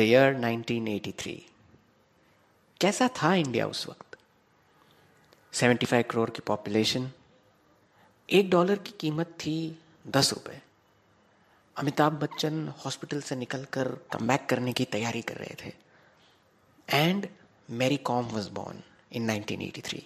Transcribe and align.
The 0.00 0.02
year 0.02 0.34
1983 0.34 1.42
कैसा 2.80 3.08
था 3.08 3.34
India 3.34 3.66
उस 3.66 3.88
वक्त? 3.88 4.18
75 5.52 6.02
करोड़ 6.02 6.30
की 6.30 6.40
पॉपुलेशन 6.40 7.10
एक 8.30 8.50
डॉलर 8.50 8.78
की 8.78 8.90
कीमत 8.90 9.26
थी 9.26 9.82
दस 10.06 10.32
रुपए। 10.32 10.62
अमिताभ 11.76 12.12
बच्चन 12.12 12.68
हॉस्पिटल 12.68 13.20
से 13.20 13.36
निकलकर 13.36 13.88
कम 13.88 14.36
करने 14.36 14.72
की 14.72 14.84
तैयारी 14.84 15.22
कर 15.22 15.34
रहे 15.34 15.54
थे। 15.64 15.72
And 16.88 17.28
Mary 17.70 17.96
Kom 17.96 18.24
was 18.24 18.50
born 18.50 18.82
in 19.12 19.30
1983 19.30 20.02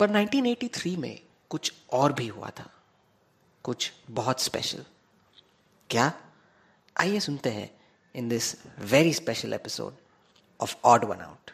पर 0.00 0.10
1983 0.10 0.96
में 0.96 1.20
कुछ 1.50 1.74
और 1.92 2.12
भी 2.12 2.28
हुआ 2.28 2.50
था। 2.50 2.72
कुछ 3.62 3.92
बहुत 4.10 4.40
स्पेशल 4.40 4.84
क्या? 5.90 6.12
आइए 7.00 7.20
सुनते 7.20 7.50
हैं 7.50 7.83
very 8.16 9.12
special 9.12 9.52
episode 9.52 9.92
of 10.60 10.74
odd 10.84 11.04
one 11.04 11.20
out 11.20 11.50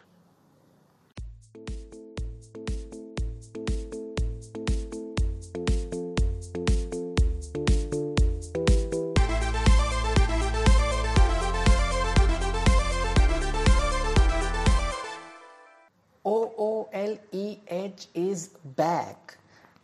O 16.25 16.35
O 16.59 16.91
L 16.95 17.19
E 17.35 17.47
H 17.71 18.09
is 18.17 18.49
back 18.67 19.33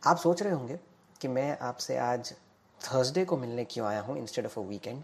आप 0.07 0.17
सोच 0.17 0.43
रहे 0.43 0.53
होंगे 0.53 0.79
कि 1.21 1.29
मैं 1.29 1.59
आपसे 1.59 1.97
आज 1.97 2.33
थर्सडे 2.81 3.25
को 3.25 3.37
मिलने 3.37 3.65
क्यों 3.65 3.87
आया 3.87 4.01
हूँ 4.01 4.19
इंस्टेड 4.19 4.47
ऑफ़ 4.47 4.59
अ 4.61 4.63
वीकेंड 4.63 5.03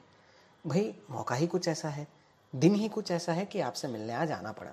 भाई, 0.65 0.95
मौका 1.11 1.34
ही 1.34 1.47
कुछ 1.47 1.69
ऐसा 1.69 1.89
है। 1.89 2.07
दिन 2.52 2.75
ही 2.75 2.89
कुछ 2.89 3.11
ऐसा 3.11 3.33
है 3.33 3.45
कि 3.45 3.61
आपसे 3.61 3.89
मिलने 3.89 4.12
आज 4.12 4.33
आना 4.33 4.51
पड़ा। 4.52 4.73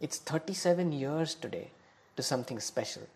It's 0.00 0.20
thirty 0.32 0.54
seven 0.54 0.92
years 0.92 1.36
today 1.42 1.70
to 2.16 2.22
something 2.22 2.58
special 2.58 3.06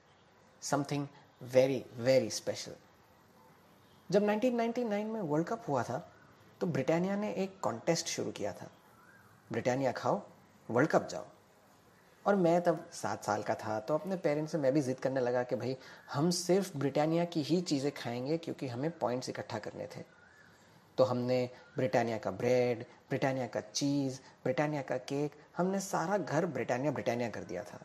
something 0.62 1.06
very 1.42 1.84
very 1.97 2.30
special 2.30 2.75
जब 4.11 4.23
1999 4.23 5.05
में 5.05 5.20
वर्ल्ड 5.20 5.47
कप 5.47 5.64
हुआ 5.69 5.83
था 5.83 5.98
तो 6.61 6.67
ब्रिटानिया 6.67 7.17
ने 7.17 7.33
एक 7.34 7.58
कॉन्टेस्ट 7.61 8.06
शुरू 8.06 8.30
किया 8.30 8.53
था। 8.53 8.70
ब्रिटानिया 9.50 9.92
खाओ 9.92 10.20
वर्ल्ड 10.69 10.91
कप 10.91 11.06
जाओ। 11.08 11.27
और 12.27 12.36
मैं 12.36 12.61
तब 12.62 12.84
सात 12.92 13.25
साल 13.25 13.42
का 13.42 13.55
था 13.55 13.78
तो 13.80 13.95
अपने 13.95 14.17
पेरेंट्स 14.17 14.53
से 14.53 14.58
मैं 14.58 14.73
भी 14.73 14.80
ज़िद 14.80 14.98
करने 14.98 15.20
लगा 15.20 15.42
कि 15.42 15.56
भाई, 15.56 15.77
हम 16.12 16.30
सिर्फ़ 16.30 16.77
ब्रिटानिया 16.78 17.25
की 17.25 17.42
ही 17.42 17.61
चीज़ें 17.61 17.91
खाएँगे 17.95 18.39
क्योंकि 18.39 18.69
हमें 18.69 18.91
पॉइंट्स 18.98 19.28
इकट्ठा 19.28 19.58
करने 19.58 19.86
थे। 19.86 20.22
तो 20.98 21.05
हमने 21.05 21.51
ब्रिटानिया 21.77 22.19
का 22.19 22.31
ब्रेड, 22.31 22.83
ब्रिटानिया 22.83 23.47
का 23.47 23.61
चीज़, 23.61 24.21
ब्रिटानिया 24.45 24.83
का 24.83 24.97
केक, 24.97 25.33
हमने 25.57 25.81
सारा 25.81 26.19
घर 26.19 26.47
ब्रिटानिया 26.47 26.93
ब्रिटानिया 26.93 27.31
कर 27.31 27.45
दिया 27.45 27.65
था। 27.65 27.81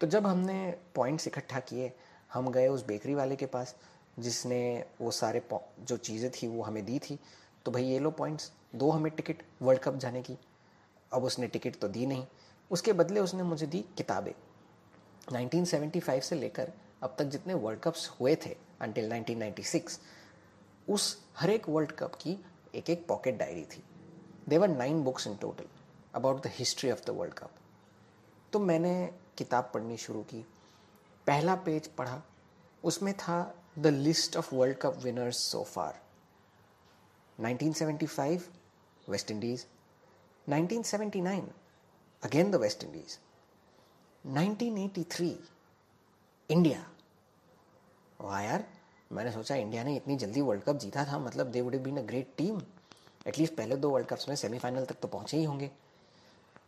तो 0.00 0.06
जब 0.06 0.26
हमने 0.26 0.78
पॉइंट्स 0.94 1.26
इकट्ठा 1.26 1.60
किए, 1.60 1.92
हम 2.32 2.50
गए 2.50 2.68
उस 2.68 2.86
बेकरी 2.86 3.14
वाले 3.14 3.36
के 3.36 3.46
पास, 3.46 3.76
जिसने 4.18 4.84
वो 5.00 5.10
सारे 5.10 5.42
जो 5.80 5.96
चीज़ें 5.96 6.30
थी 6.30 6.46
वो 6.46 6.62
हमें 6.62 6.84
दी 6.84 6.98
थी। 6.98 7.18
तो 7.64 7.70
भाई 7.70 7.84
ये 7.84 7.98
लो 7.98 8.10
पॉइंट्स, 8.10 8.52
दो 8.74 8.90
हमें 8.90 9.12
टिकट, 9.12 9.36
वर्ल्ड 9.62 9.82
कप 9.82 9.94
जाने 9.94 10.22
की। 10.22 10.38
अब 11.12 11.24
उसने 11.24 11.46
टिकट 11.46 11.76
तो 11.76 11.88
दी 11.88 12.06
नहीं। 12.06 12.26
उसके 12.70 12.92
बदले 12.92 13.20
उसने 13.20 13.42
मुझे 13.42 13.66
दी 13.66 13.84
किताबें। 13.96 14.32
1975 15.32 16.20
से 16.20 16.36
लेकर 16.36 16.72
अब 17.02 17.16
तक 17.18 17.24
जितने 17.24 17.54
वर्ल्ड 17.54 17.80
कप्स 17.80 18.10
हुए 18.20 18.36
थे 18.36 18.56
अंटिल 18.80 19.10
1996 19.10 20.00
उस 20.88 21.24
हर 21.36 21.50
एक 21.50 21.68
वर्ल्ड 21.68 21.92
कप 21.92 22.14
की 22.14 22.36
एक 22.74 22.90
एक 22.90 23.06
पॉकेट 23.06 23.36
डायरी 23.38 23.64
थी। 23.64 23.82
There were 24.48 24.68
nine 24.68 25.02
books 25.04 25.26
in 25.26 25.36
total 25.36 25.66
about 26.14 26.42
the 26.42 26.46
history 26.46 26.90
of 26.90 27.04
the 27.06 27.10
world 27.10 27.34
cup 27.34 27.50
तो 28.52 28.58
मैंने 28.58 28.94
किताब 29.38 29.70
पढ़नी 29.74 29.96
शुरू 29.96 30.22
की। 30.22 30.44
पहला 31.26 31.54
पेज 31.56 31.86
पढ़ा। 31.86 32.22
उसमें 32.84 33.14
था 33.16 33.54
the 33.78 33.86
list 33.86 34.36
of 34.36 34.54
world 34.54 34.78
cup 34.78 34.96
winners 34.96 35.36
so 35.36 35.62
far 35.64 36.02
1975 37.40 38.40
West 39.08 39.30
Indies 39.30 39.66
1979 40.48 41.42
again 42.22 42.50
the 42.50 42.54
West 42.54 42.84
Indies 42.84 43.18
1983 44.24 45.32
India 46.50 46.86
वाह 48.20 48.40
यार 48.40 48.64
मैंने 49.14 49.32
सोचा 49.32 49.54
इंडिया 49.54 49.82
ने 49.84 49.96
इतनी 49.96 50.16
जल्दी 50.16 50.40
वर्ल्ड 50.40 50.62
कप 50.62 50.76
जीता 50.76 51.04
था 51.04 51.18
मतलब 51.18 51.50
they 51.50 51.60
would 51.60 51.76
been 51.82 51.98
a 51.98 52.02
great 52.02 52.34
team 52.36 52.60
at least 53.26 53.54
पहले 53.54 53.76
दो 53.76 53.90
वर्ल्ड 53.90 54.08
कप्स 54.08 54.28
में 54.28 54.36
सेमीफाइनल 54.36 54.84
तक 54.84 54.96
तो 55.02 55.08
पहुँचे 55.08 55.36
ही 55.36 55.44
होंगे। 55.44 55.70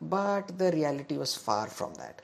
But 0.02 0.50
the 0.52 0.70
reality 0.74 1.16
was 1.16 1.36
far 1.38 1.68
from 1.68 1.92
that 1.92 2.22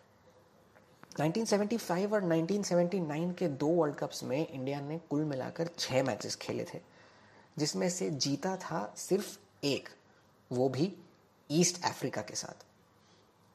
1975 1.12 2.12
और 2.12 2.22
1979 2.24 3.34
के 3.34 3.48
दो 3.48 3.66
वर्ल्ड 3.68 3.96
कप्स 3.96 4.22
में 4.24 4.46
इंडिया 4.46 4.80
ने 4.80 4.98
कुल 5.10 5.24
मिलाकर 5.24 5.70
छः 5.78 6.02
मैचेस 6.02 6.36
खेले 6.36 6.64
थे, 6.64 6.80
जिसमें 7.56 7.88
से 7.90 8.10
जीता 8.10 8.56
था 8.56 8.92
सिर्फ़ 8.96 9.36
एक, 9.64 9.88
वो 10.50 10.68
भी 10.68 10.92
ईस्ट 11.50 11.84
अफ्रीका 11.84 12.22
के 12.22 12.34
साथ। 12.34 12.64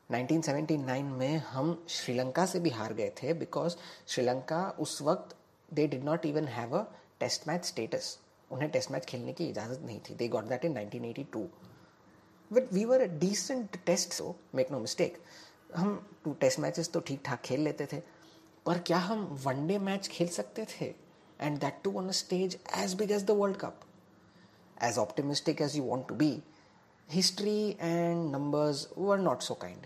1979 0.10 1.04
में 1.04 1.38
हम 1.38 1.86
श्रीलंका 1.90 2.46
से 2.46 2.60
भी 2.60 2.70
हार 2.70 2.94
गए 2.94 3.12
थे 3.24 3.34
बिकॉज़ 3.34 3.76
श्रीलंका 4.08 4.70
उस 4.80 5.02
वक्त 5.02 5.36
they 5.72 5.88
did 5.88 6.04
not 6.04 6.26
even 6.26 6.48
have 6.48 6.78
a 6.78 6.84
test 7.20 7.48
match 7.48 7.66
status 7.66 8.18
उन्हें 8.52 8.70
टेस्ट 8.72 8.92
मैच 8.92 9.06
खेलने 9.06 9.34
की 9.34 9.48
इजाज़त 9.50 9.82
नहीं 9.86 10.00
थी. 10.00 10.16
They 10.16 10.28
got 10.28 10.46
that 10.46 10.66
in 10.66 10.74
1982 10.76 11.46
but 12.52 12.74
we 12.74 12.86
were 12.86 13.02
a 13.02 13.06
decent 13.20 13.78
test 13.86 14.14
so 14.14 14.36
make 14.56 14.72
no 14.72 14.80
mistake 14.80 15.18
हम 15.76 15.98
टू 16.24 16.34
टेस्ट 16.42 16.60
मैचेस 16.60 16.90
तो 16.92 17.00
ठीक 17.00 17.22
ठाक 17.26 17.42
खेल 17.42 17.62
लेते 17.62 17.86
थे. 17.94 18.02
पर 18.66 18.80
क्या 18.88 18.98
हम 19.00 19.26
वनडे 19.44 19.78
मैच 19.80 20.08
खेल 20.08 20.28
सकते 20.28 20.66
थे? 20.70 20.94
And 21.40 21.60
that 21.60 21.82
too 21.84 21.92
on 21.98 22.08
a 22.08 22.12
stage 22.12 22.58
as 22.78 22.94
big 22.94 23.12
as 23.12 23.24
the 23.26 23.32
world 23.32 23.58
cup 23.58 23.80
as 24.84 24.98
optimistic 24.98 25.62
as 25.62 25.76
you 25.78 25.84
want 25.84 26.08
to 26.08 26.16
be 26.16 26.32
history 27.10 27.60
and 27.72 28.32
numbers 28.32 28.88
were 28.98 29.20
not 29.20 29.42
so 29.42 29.54
kind 29.54 29.86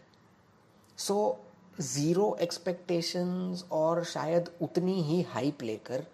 so 0.97 1.17
zero 1.79 2.35
expectations 2.41 3.63
और 3.71 4.03
शायद 4.03 4.49
उतनी 4.61 5.01
ही 5.03 5.21
hype 5.21 5.61
लेकर 5.63 6.05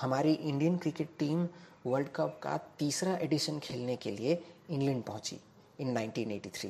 हमारी 0.00 0.32
Indian 0.32 0.76
cricket 0.76 1.10
team 1.18 1.46
world 1.86 2.08
cup 2.08 2.38
का 2.42 2.56
तीसरा 2.78 3.16
addition 3.16 3.58
खेलने 3.58 3.96
के 3.96 4.10
लिए 4.10 4.42
इंग्लैंड 4.70 5.02
पहुँची 5.02 5.40
इन 5.80 5.96
1983 5.98 6.68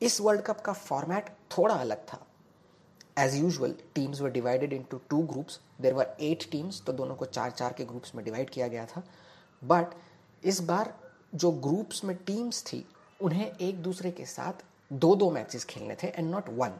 इस 0.00 0.20
वर्ल्ड 0.20 0.42
कप 0.42 0.60
का 0.60 0.72
फॉर्मेट 0.72 1.28
थोड़ा 1.56 1.74
अलग 1.74 1.98
था. 2.06 2.18
As 3.18 3.34
usual 3.34 3.74
teams 3.94 4.20
were 4.20 4.30
divided 4.30 4.72
into 4.72 5.00
two 5.10 5.18
groups 5.22 5.60
there 5.80 5.94
were 5.94 6.16
eight 6.20 6.50
teams 6.50 6.82
तो 6.86 6.92
दोनों 6.92 7.14
को 7.14 7.24
चार 7.24 7.50
चार 7.50 7.72
के 7.72 7.84
ग्रुप्स 7.84 8.14
में 8.14 8.24
डिवाइड 8.24 8.50
किया 8.50 8.68
गया 8.68 8.86
था. 8.86 9.02
बट 9.62 9.94
इस 10.42 10.60
बार 10.60 10.94
जो 11.34 11.50
ग्रुप्स 11.50 12.04
में 12.04 12.16
टीम्स 12.16 12.62
थी, 12.62 12.84
उन्हें 13.20 13.46
एक 13.46 13.82
दूसरे 13.82 14.10
के 14.10 14.24
साथ 14.26 14.64
दो 14.92 15.14
दो 15.16 15.30
मैचेस 15.30 15.64
खेलने 15.64 15.96
थे 16.02 16.06
एंड 16.08 16.30
नॉट 16.30 16.48
वन 16.48 16.78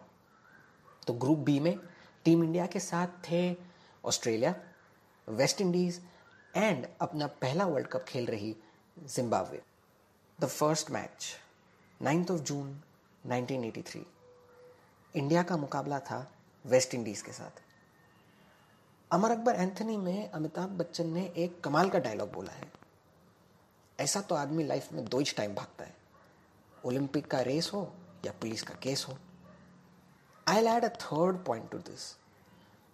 तो 1.06 1.12
ग्रुप 1.12 1.38
बी 1.38 1.60
में 1.60 1.78
टीम 2.24 2.44
इंडिया 2.44 2.66
के 2.66 2.80
साथ 2.80 3.06
थे 3.06 3.56
ऑस्ट्रेलिया, 4.04 4.54
वेस्ट 5.28 5.60
इंडीज 5.60 6.02
एंड 6.56 6.86
अपना 7.00 7.26
पहला 7.26 7.66
वर्ल्ड 7.66 7.88
कप 7.88 8.04
खेल 8.08 8.26
रही 8.26 8.56
Zimbabwe. 8.98 9.62
The 10.40 10.46
first 10.46 10.90
match, 10.90 11.36
ninth 12.02 12.30
of 12.30 12.40
June 12.40 12.80
1983 13.26 14.06
India 15.16 15.42
का 15.42 15.56
मुकाबला 15.56 15.98
था 15.98 16.32
वेस्ट 16.66 16.94
इंडीज 16.94 17.22
के 17.22 17.32
साथ। 17.32 17.62
अमर 19.12 19.30
अकबर 19.30 19.54
एंथनी 19.54 19.96
में 19.96 20.30
अमिताभ 20.30 20.70
बच्चन 20.70 21.06
ने 21.06 21.32
एक 21.36 21.60
कमाल 21.60 21.90
का 21.90 21.98
डायलॉग 21.98 22.32
बोला 22.32 22.52
है। 22.52 22.72
ऐसा 24.00 24.20
तो 24.20 24.34
आदमी 24.34 24.64
लाइफ 24.64 24.92
में 24.92 25.04
दो 25.04 25.18
ही 25.18 25.24
टाइम 25.36 25.54
भागता 25.54 25.84
है। 25.84 25.96
ओलंपिक 26.84 27.26
का 27.26 27.40
रेस 27.40 27.70
हो 27.72 27.94
या 28.26 28.32
पुलिस 28.32 28.62
का 28.62 28.74
केस 28.74 29.06
हो। 29.08 29.18
I 30.46 30.66
add 30.66 30.84
a 30.84 30.88
third 30.96 31.36
point 31.44 31.70
to 31.70 31.78
this 31.80 32.14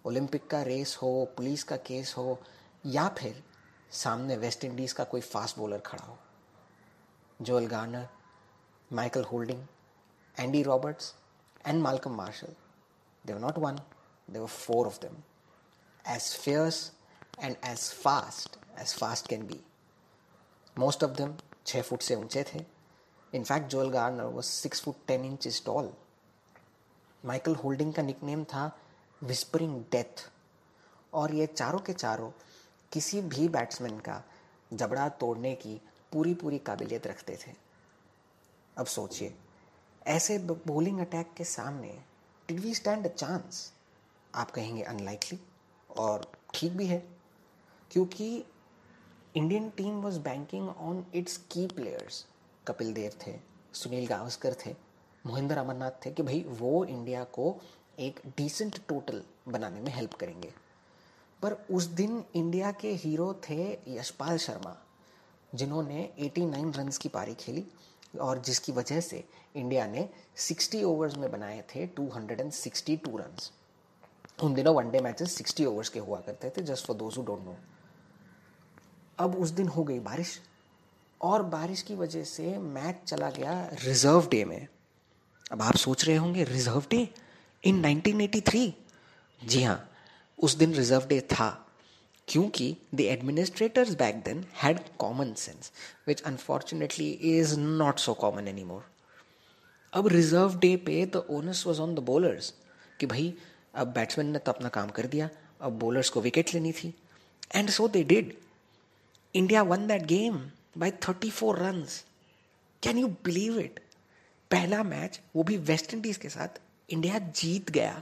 Olympic 0.05 0.47
का 0.47 0.61
रेस 0.63 0.97
हो 1.01 1.09
पुलिस 1.37 1.63
का 1.63 1.75
केस 1.85 2.13
हो 2.17 2.39
या 2.85 3.07
फिर 3.17 3.43
सामने 3.91 4.35
वेस्ट 4.37 4.63
इंडीज 4.65 4.91
का 4.93 5.03
कोई 5.03 5.21
फास्ट 5.21 5.57
बॉलर 5.57 5.79
खड़ा 5.85 6.03
हो 6.05 6.17
Joel 7.39 7.67
Garner 7.67 8.07
Michael 8.91 9.23
Holding 9.23 9.63
Andy 10.37 10.61
Roberts 10.63 11.13
and 11.65 11.81
Malcolm 11.81 12.15
Marshall 12.15 12.53
they 13.25 13.33
were 13.33 13.39
not 13.39 13.57
one 13.57 13.79
they 14.27 14.39
were 14.39 14.47
four 14.47 14.87
of 14.87 14.99
them 15.01 15.15
as 16.05 16.33
fierce 16.35 16.91
and 17.39 17.55
as 17.65 17.89
fast 17.93 18.57
as 18.79 18.93
fast 18.93 19.27
can 19.27 19.45
be 19.47 19.59
most 20.75 21.03
of 21.03 21.11
them 21.11 21.33
छः 21.65 21.81
foot 21.81 22.01
से 22.01 22.15
ऊँचे 22.15 22.43
थे 22.53 22.65
in fact 23.33 23.67
Joel 23.67 23.89
Garner 23.91 24.25
was 24.27 24.45
six 24.45 24.81
foot 24.81 25.05
ten 25.07 25.25
inch 25.25 25.47
is 25.47 25.63
tall 25.65 25.91
Michael 27.23 27.55
Holding 27.55 27.93
का 27.93 28.01
nickname 28.01 28.43
था 28.43 28.71
whispering 29.21 29.79
death 29.91 30.29
और 31.13 31.33
ये 31.35 31.45
चारों 31.47 31.79
के 31.79 31.93
चारों 31.93 32.31
किसी 32.91 33.21
भी 33.21 33.47
बैट्समैन 33.47 33.99
का 33.99 34.21
जबड़ा 34.71 35.07
तोड़ने 35.19 35.53
की 35.55 35.79
पूरी 36.11 36.33
पूरी 36.33 36.57
काबिलियत 36.59 37.07
रखते 37.07 37.37
थे। 37.37 37.51
अब 38.77 38.85
सोचिए, 38.85 39.33
ऐसे 40.07 40.37
बॉलिंग 40.39 40.99
अटैक 40.99 41.33
के 41.37 41.43
सामने 41.43 41.97
did 42.49 42.59
we 42.59 42.73
stand 42.73 43.05
a 43.05 43.09
chance 43.09 43.71
आप 44.35 44.51
कहेंगे 44.51 44.83
अनलाइकली 44.83 45.39
और 45.89 46.31
ठीक 46.53 46.73
भी 46.73 46.85
है, 46.87 47.03
क्योंकि 47.91 48.45
Indian 49.35 49.69
team 49.69 50.01
was 50.01 50.19
banking 50.19 50.69
on 50.69 51.05
its 51.13 51.37
key 51.51 51.65
players 51.67 52.25
Kapil 52.67 52.93
Dev 52.93 53.11
थे, 53.27 53.39
सुनील 53.73 54.07
गावस्कर 54.07 54.55
थे 54.65 54.75
मोहिंदर 55.29 55.57
अमरनाथ 55.57 56.05
थे 56.05 56.11
कि 56.11 56.23
भाई 56.23 56.43
वो 56.59 56.83
इंडिया 56.85 57.23
को 57.33 57.55
एक 57.99 58.19
डिसेंट 58.37 58.79
टोटल 58.87 59.21
बनाने 59.47 59.81
में 59.81 59.91
हेल्प 59.91 60.13
करेंगे। 60.13 60.53
पर 61.41 61.53
उस 61.71 61.83
दिन 61.95 62.23
इंडिया 62.35 62.71
के 62.71 62.93
हीरो 62.95 63.33
थे 63.49 63.63
यशपाल 63.87 64.37
शर्मा, 64.37 64.75
जिन्होंने 65.55 66.09
89 66.19 66.75
रन्स 66.75 66.97
की 66.97 67.09
पारी 67.09 67.33
खेली 67.35 67.65
और 68.21 68.39
जिसकी 68.39 68.71
वजह 68.71 68.99
से 69.01 69.23
इंडिया 69.55 69.85
ने 69.87 70.07
60 70.37 70.83
ओवर्स 70.83 71.17
में 71.17 71.31
बनाए 71.31 71.61
थे 71.69 71.87
262 71.99 73.17
रन्स 73.17 73.51
उन 74.43 74.53
दिनों 74.53 74.75
वनडे 74.75 75.01
मैचेस 75.01 75.37
60 75.37 75.65
ओवर्स 75.65 75.89
के 75.89 75.99
हुआ 75.99 76.19
करते 76.19 76.49
थे 76.49 76.61
just 76.63 76.87
for 76.87 76.97
those 76.97 77.17
who 77.17 77.23
don't 77.23 77.45
know 77.45 77.55
अब 79.19 79.35
उस 79.35 79.49
दिन 79.49 79.67
हो 79.67 79.83
गई 79.83 79.99
बारिश 79.99 80.39
और 81.21 81.43
बारिश 81.51 81.81
की 81.81 81.95
वजह 81.95 82.23
से 82.23 82.57
मैच 82.57 83.03
चला 83.07 83.29
गया 83.29 83.53
रिज़र्व 83.83 84.27
डे 84.31 84.43
में। 84.45 84.67
अब 85.51 85.61
आप 85.61 85.75
सोच 85.75 86.05
रहे 86.05 86.15
होंगे 86.15 86.43
रिज़र्व 86.43 86.83
डे 86.91 87.07
इन 87.63 87.81
1983 87.83 88.71
जी 89.41 89.63
हाँ 89.63 89.89
उस 90.39 90.55
दिन 90.55 90.73
रिज़र्व 90.73 91.07
डे 91.07 91.19
था, 91.21 91.49
क्योंकि 92.27 92.75
the 92.95 93.01
administrators 93.01 93.93
back 93.95 94.15
then 94.23 94.45
had 94.55 94.79
common 94.99 95.33
sense 95.33 95.71
which 96.07 96.21
unfortunately 96.21 97.09
is 97.09 97.57
not 97.59 97.99
so 97.99 98.13
common 98.13 98.47
any 98.47 98.63
more 98.63 98.85
अब 99.93 100.07
रिज़र्व 100.07 100.57
डे 100.59 100.75
पे 100.85 101.05
the 101.05 101.25
onus 101.29 101.63
was 101.67 101.81
on 101.81 101.95
the 101.95 101.99
bowlers 102.09 102.53
कि 102.99 103.05
भाई, 103.05 103.33
अब 103.75 103.87
बैट्समैन 103.93 104.27
ने 104.27 104.39
तो 104.39 104.51
अपना 104.51 104.69
काम 104.69 104.89
कर 104.89 105.05
दिया, 105.07 105.29
अब 105.61 105.79
बॉलर्स 105.79 106.09
को 106.09 106.21
विकेट 106.21 106.53
लेनी 106.53 106.71
थी। 106.71 106.93
And 107.55 107.69
so 107.69 107.87
they 107.87 108.03
did 108.03 108.33
India 109.35 109.61
won 109.63 109.87
that 109.87 110.05
game 110.05 110.37
by 110.77 110.91
thirty 111.07 111.29
four 111.29 111.59
run 111.59 111.85
can 112.83 112.97
you 112.97 113.07
believe 113.25 113.59
it 113.59 113.79
पहला 114.51 114.81
मैच 114.83 115.19
वो 115.35 115.43
भी 115.43 115.57
वेस्ट 115.57 115.93
इंडीज 115.93 116.17
के 116.17 116.29
साथ 116.29 116.59
इंडिया 116.89 117.19
जीत 117.19 117.69
गया। 117.71 118.01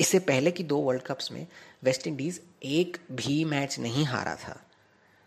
इससे 0.00 0.18
पहले 0.20 0.50
की 0.50 0.64
दो 0.64 0.78
वर्ल्ड 0.78 1.02
कप्स 1.02 1.30
में 1.32 1.46
वेस्ट 1.84 2.06
इंडीज 2.06 2.40
एक 2.64 2.96
भी 3.12 3.44
मैच 3.44 3.78
नहीं 3.78 4.04
हारा 4.04 4.34
था। 4.36 4.60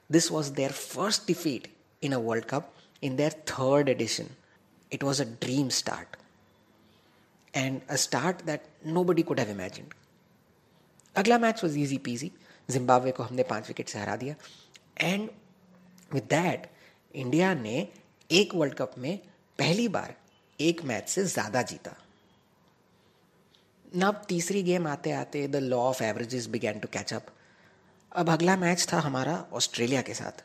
This 0.09 0.31
was 0.31 0.51
their 0.53 0.71
first 0.71 1.27
defeat 1.27 1.67
in 2.01 2.13
a 2.13 2.17
world 2.19 2.45
cup 2.45 2.73
in 3.03 3.15
their 3.15 3.33
third 3.49 3.89
edition 3.89 4.27
it 4.91 5.03
was 5.03 5.21
a 5.21 5.25
dream 5.41 5.69
start 5.79 6.17
and 7.53 7.81
a 7.89 7.95
start 7.95 8.43
that 8.45 8.67
nobody 9.03 9.21
could 9.21 9.39
have 9.39 9.49
imagine 9.51 9.89
अगला 11.15 11.37
match 11.37 11.63
was 11.63 11.77
easy 11.79 11.97
peasy 12.05 12.31
Zimbabwe 12.69 13.11
को 13.11 13.23
हमने 13.23 13.43
पाँच 13.43 13.67
wicket 13.67 13.89
से 13.89 13.99
हरा 13.99 14.15
दिया। 14.15 14.35
And 14.99 15.29
with 16.11 16.23
that 16.29 16.69
India 17.15 17.53
ने 17.53 17.87
एक 18.29 18.55
world 18.55 18.73
cup 18.73 18.93
में 18.97 19.17
पहली 19.59 19.87
बार 19.87 20.15
एक 20.59 20.83
मैच 20.83 21.09
से 21.09 21.23
ज़्यादा 21.25 21.61
जीता। 21.63 21.91
अब 24.07 24.21
तीसरी 24.29 24.63
गेम 24.63 24.87
आते 24.87 25.11
आते 25.13 25.47
the 25.47 25.55
law 25.55 25.77
of 25.79 26.03
averages 26.03 26.47
began 26.47 26.79
to 26.79 26.87
catch 26.93 27.13
up 27.13 27.25
अब 28.11 28.29
अगला 28.29 28.55
मैच 28.57 28.87
था 28.91 28.99
हमारा 28.99 29.45
ऑस्ट्रेलिया 29.53 30.01
के 30.01 30.13
साथ। 30.13 30.43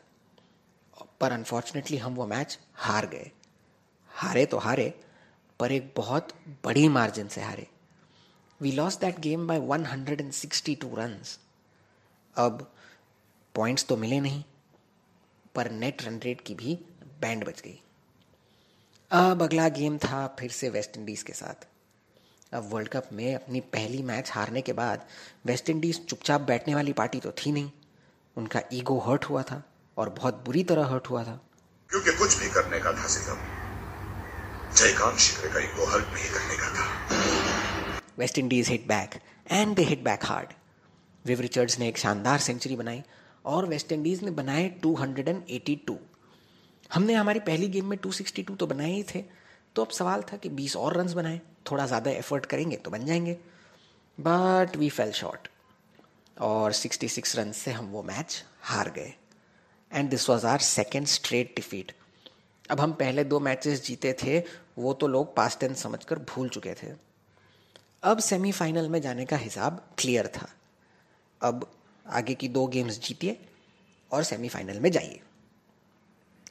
पर 1.21 1.31
अनफॉर्चुनेटली 1.31 1.97
हम 1.97 2.15
वो 2.15 2.25
मैच 2.27 2.57
हार 2.75 3.05
गए। 3.07 3.31
हारे 4.09 4.45
तो 4.45 4.57
हारे, 4.57 4.93
पर 5.59 5.71
एक 5.71 5.93
बहुत 5.97 6.33
बड़ी 6.65 6.87
मार्जिन 6.89 7.27
से 7.27 7.41
हारे। 7.41 7.67
We 8.61 8.71
lost 8.71 8.97
that 8.99 9.19
game 9.19 9.47
by 9.47 9.59
162 9.59 10.95
runs 10.97 11.39
अब 12.35 12.71
पॉइंट्स 13.55 13.85
तो 13.85 13.97
मिले 13.97 14.19
नहीं, 14.19 14.43
पर 15.55 15.71
नेट 15.71 16.03
रन 16.03 16.19
रेट 16.19 16.41
की 16.41 16.55
भी 16.55 16.77
बैंड 17.21 17.45
बच 17.45 17.61
गई। 17.61 17.79
अब 19.11 19.43
अगला 19.43 19.69
गेम 19.69 19.97
था 19.97 20.35
फिर 20.39 20.51
से 20.51 20.69
वेस्ट 20.69 20.97
इंडीज़ 20.97 21.23
के 21.23 21.33
साथ। 21.33 21.67
अब 22.53 22.69
वर्ल्ड 22.73 22.89
कप 22.89 23.09
में 23.13 23.35
अपनी 23.35 23.59
पहली 23.59 24.03
मैच 24.03 24.31
हारने 24.31 24.61
के 24.61 24.73
बाद 24.73 25.05
वेस्ट 25.45 25.69
इंडीज 25.69 26.05
चुपचाप 26.05 26.41
बैठने 26.41 26.75
वाली 26.75 26.93
पार्टी 26.93 27.19
तो 27.19 27.31
थी 27.31 27.51
नहीं। 27.51 27.71
उनका 28.37 28.61
ईगो 28.73 28.99
हर्ट 28.99 29.25
हुआ 29.25 29.43
था 29.43 29.63
और 29.97 30.09
बहुत 30.09 30.43
बुरी 30.45 30.63
तरह 30.63 30.85
हर्ट 30.85 31.09
हुआ 31.09 31.23
था। 31.23 31.41
क्योंकि 31.89 32.11
कुछ 32.11 32.39
भी 32.39 32.49
करने 32.49 32.79
का 32.79 32.93
था 32.93 33.07
सिर्फ़ 33.07 33.39
जयकांत 34.75 35.17
शिखरे 35.17 35.49
का 35.49 35.59
ईगो 35.59 35.85
हर्ट 35.85 36.05
नहीं 36.05 36.29
करने 36.31 36.57
का 36.57 36.73
था। 36.73 36.85
West 38.17 38.37
Indies 38.37 38.69
hit 38.69 38.87
back 38.87 39.15
and 39.51 39.75
they 39.75 39.83
hit 39.83 40.03
back 40.03 40.25
hard 40.25 40.53
Viv 41.25 41.41
Richards 41.41 41.79
ने 41.79 41.87
एक 41.87 41.97
शानदार 41.97 42.39
सेंचुरी 42.39 42.75
बनाई 42.75 43.03
और 43.45 43.65
वेस्ट 43.65 43.91
इंडीज 43.91 44.23
ने 44.23 44.31
बनाए 44.31 44.75
282 44.85 45.97
हमने 46.93 47.13
हमारी 47.13 47.39
पहली 47.39 47.67
गेम 47.67 47.85
में 47.85 47.97
262 47.97 48.55
तो 48.55 48.67
बनाए 48.67 48.91
ही 48.91 49.03
थे। 49.03 49.23
तो 49.75 49.83
अब 49.83 49.89
सवाल 49.89 50.21
था 50.21 50.37
कि 50.37 50.49
20 50.49 50.75
और 50.75 50.97
रन्स 50.97 51.13
बनाए, 51.13 51.41
थोड़ा 51.71 51.85
ज़्यादा 51.85 52.11
एफर्ट 52.11 52.45
करेंगे 52.45 52.75
तो 52.75 52.91
बन 52.91 53.05
जाएँगे। 53.05 53.37
बट 54.17 54.75
वी 54.75 54.89
फेल 54.89 55.11
शॉर्ट 55.11 55.47
और 56.37 56.73
66 56.73 57.35
रन 57.35 57.51
से 57.51 57.71
हम 57.71 57.85
वो 57.85 58.03
मैच 58.03 58.43
हार 58.61 58.89
गए। 58.89 59.13
And 59.91 60.09
this 60.09 60.29
was 60.29 60.45
our 60.47 60.59
second 60.59 61.07
straight 61.07 61.53
defeat 61.55 61.91
अब 62.69 62.79
हम 62.79 62.93
पहले 62.93 63.23
दो 63.23 63.39
मैचेस 63.39 63.85
जीते 63.85 64.15
थे, 64.23 64.39
वो 64.77 64.93
तो 64.93 65.07
लोग 65.07 65.35
पास 65.35 65.57
टेंस 65.59 65.83
समझकर 65.83 66.19
भूल 66.19 66.49
चुके 66.49 66.73
थे। 66.73 66.87
अब 68.03 68.19
सेमीफाइनल 68.19 68.89
में 68.89 69.01
जाने 69.01 69.25
का 69.25 69.37
हिसाब 69.37 69.85
क्लियर 69.97 70.27
था। 70.27 70.49
अब 71.41 71.71
आगे 72.05 72.33
की 72.33 72.47
दो 72.47 72.67
गेम्स 72.67 72.99
जीतिए 72.99 73.39
और 74.11 74.23
सेमीफाइनल 74.23 74.79
में 74.79 74.91
जाइए। 74.91 75.21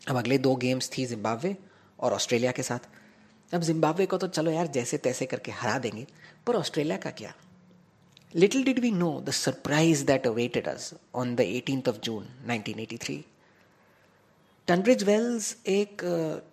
अब 0.07 0.17
अगले 0.17 0.39
दो 0.39 0.55
गेम्स 0.57 0.91
थी 0.97 1.07
जिम्बाब्वे 1.07 1.57
और 1.99 2.13
ऑस्ट्रेलिया 2.13 2.53
के 2.53 2.63
साथ। 2.63 3.55
अब 3.55 3.63
जिम्बाब्वे 3.63 4.07
को 4.07 4.17
तो 4.19 4.27
चलो 4.29 4.51
यार, 4.51 4.67
जैसे 4.67 4.99
तैसे 4.99 5.27
करके 5.27 5.53
हरा 5.53 5.79
देंगे, 5.79 6.07
पर 6.47 6.57
ऑस्ट्रेलिया 6.57 6.97
का 6.97 7.11
क्या? 7.11 7.33
Little 8.35 8.65
did 8.65 8.79
we 8.79 8.91
know 8.91 9.21
the 9.21 9.31
surprise 9.31 10.05
that 10.07 10.27
awaited 10.27 10.69
us 10.69 10.93
on 11.15 11.35
the 11.37 11.41
eighteen 11.41 11.83
of 11.89 11.97
June 12.05 12.27
1983 12.49 13.19
Tunbridge 14.69 15.03
Wells 15.05 15.57
एक 15.67 16.03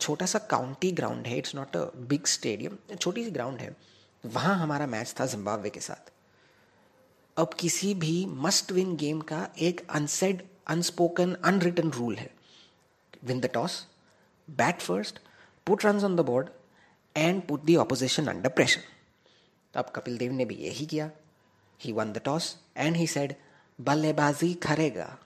छोटा 0.01 0.25
सा 0.25 0.39
काउंटी 0.51 0.91
ग्राउंड 0.91 1.27
है 1.27 1.37
it's 1.37 1.55
not 1.55 1.75
a 1.77 1.85
big 2.09 2.25
stadium 2.25 2.77
छोटी 2.95 3.23
सी 3.23 3.31
ग्राउंड 3.31 3.59
है। 3.59 3.75
वहाँ 4.23 4.55
हमारा 4.57 4.87
मैच 4.87 5.13
था 5.19 5.25
जिम्बाब्वे 5.25 5.69
के 5.69 5.79
साथ। 5.79 6.11
अब 7.37 7.53
किसी 7.59 7.93
भी 7.93 8.25
मस्ट 8.25 8.71
विन 8.71 8.95
गेम 8.95 9.21
का 9.21 9.47
एक 9.59 9.81
अनसेड 9.89 10.43
अनस्पोकन 10.67 11.33
अनरिटन 11.43 11.89
रूल 11.89 12.15
है। 12.15 12.29
Win 13.23 13.39
the 13.39 13.49
toss 13.53 13.85
bat 14.47 14.81
first 14.81 15.19
put 15.67 15.85
runs 15.85 16.03
on 16.05 16.15
the 16.15 16.25
board 16.25 16.49
and 17.15 17.41
put 17.47 17.63
the 17.65 17.75
opposition 17.75 18.27
under 18.27 18.49
pressure 18.49 18.81
अब 19.73 19.91
कपिल 19.95 20.17
देव 20.17 20.31
ने 20.31 20.45
भी 20.45 20.55
यही 20.57 20.85
किया। 20.85 21.09
He 21.79 21.91
won 21.91 22.11
the 22.13 22.21
toss 22.25 22.55
and 22.77 22.95
he 22.95 23.07
said 23.07 23.33
बल्लेबाजी 23.79 24.53
करेगा। 24.63 25.17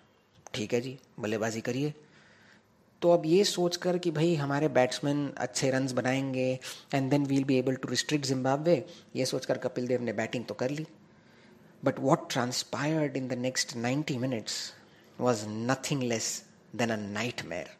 ठीक 0.54 0.74
है 0.74 0.82
जी, 0.82 0.98
बल्लेबाजी 1.20 1.62
करिए। 1.62 1.94
तो 3.02 3.12
अब 3.12 3.26
ये 3.26 3.44
सोचकर 3.44 3.98
कि 3.98 4.12
भाई 4.12 4.36
हमारे 4.36 4.68
बैट्समैन 4.68 5.28
अच्छे 5.38 5.70
रन्स 5.72 5.92
बनाएँगे 5.92 6.48
and 6.94 7.10
then 7.10 7.26
we'll 7.26 7.44
be 7.44 7.58
able 7.58 7.76
to 7.76 7.88
restrict 7.90 8.26
Zimbabwe 8.26 8.86
ये 9.16 9.26
सोचकर 9.26 9.58
कपिल 9.58 9.88
देव 9.88 10.02
ने 10.02 10.14
बैटिंग 10.14 10.46
तो 10.46 10.54
कर 10.54 10.70
ली। 10.70 10.86
But 11.84 12.00
what 12.00 12.30
transpired 12.32 13.18
in 13.18 13.28
the 13.28 13.34
next 13.40 13.76
ninety 13.78 14.18
minutes 14.18 14.58
was 15.20 15.46
nothing 15.48 16.04
less 16.04 16.30
than 16.76 16.90
a 16.90 16.96
nightmare 17.46 17.76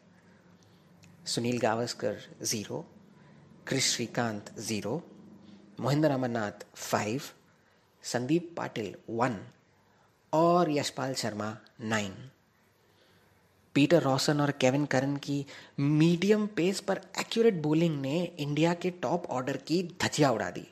Sunil 1.26 1.58
Gavaskar 1.58 2.18
zero, 2.42 2.78
Kris 3.66 3.90
Srikkanth 3.94 4.50
zero, 4.58 4.92
Mohinder 5.80 6.10
Amarnath 6.10 6.64
five, 6.74 7.22
Sandeep 8.04 8.52
Patil 8.56 8.94
one 9.10 9.38
और 10.32 10.70
Yashpal 10.70 11.14
Sharma 11.14 11.56
nine. 11.82 12.12
Peter 13.74 14.02
Rawson 14.02 14.40
और 14.40 14.50
Kevin 14.50 14.84
Curran 14.86 15.16
की 15.16 15.44
medium 15.80 16.46
pace 16.56 16.80
पर 16.80 17.00
accurate 17.20 17.60
bowling 17.62 18.00
ने 18.02 18.22
India 18.24 18.74
के 18.74 18.90
top 19.02 19.26
order 19.30 19.56
की 19.66 19.82
धजिया 20.02 20.30
उड़ा 20.30 20.50
दी। 20.50 20.66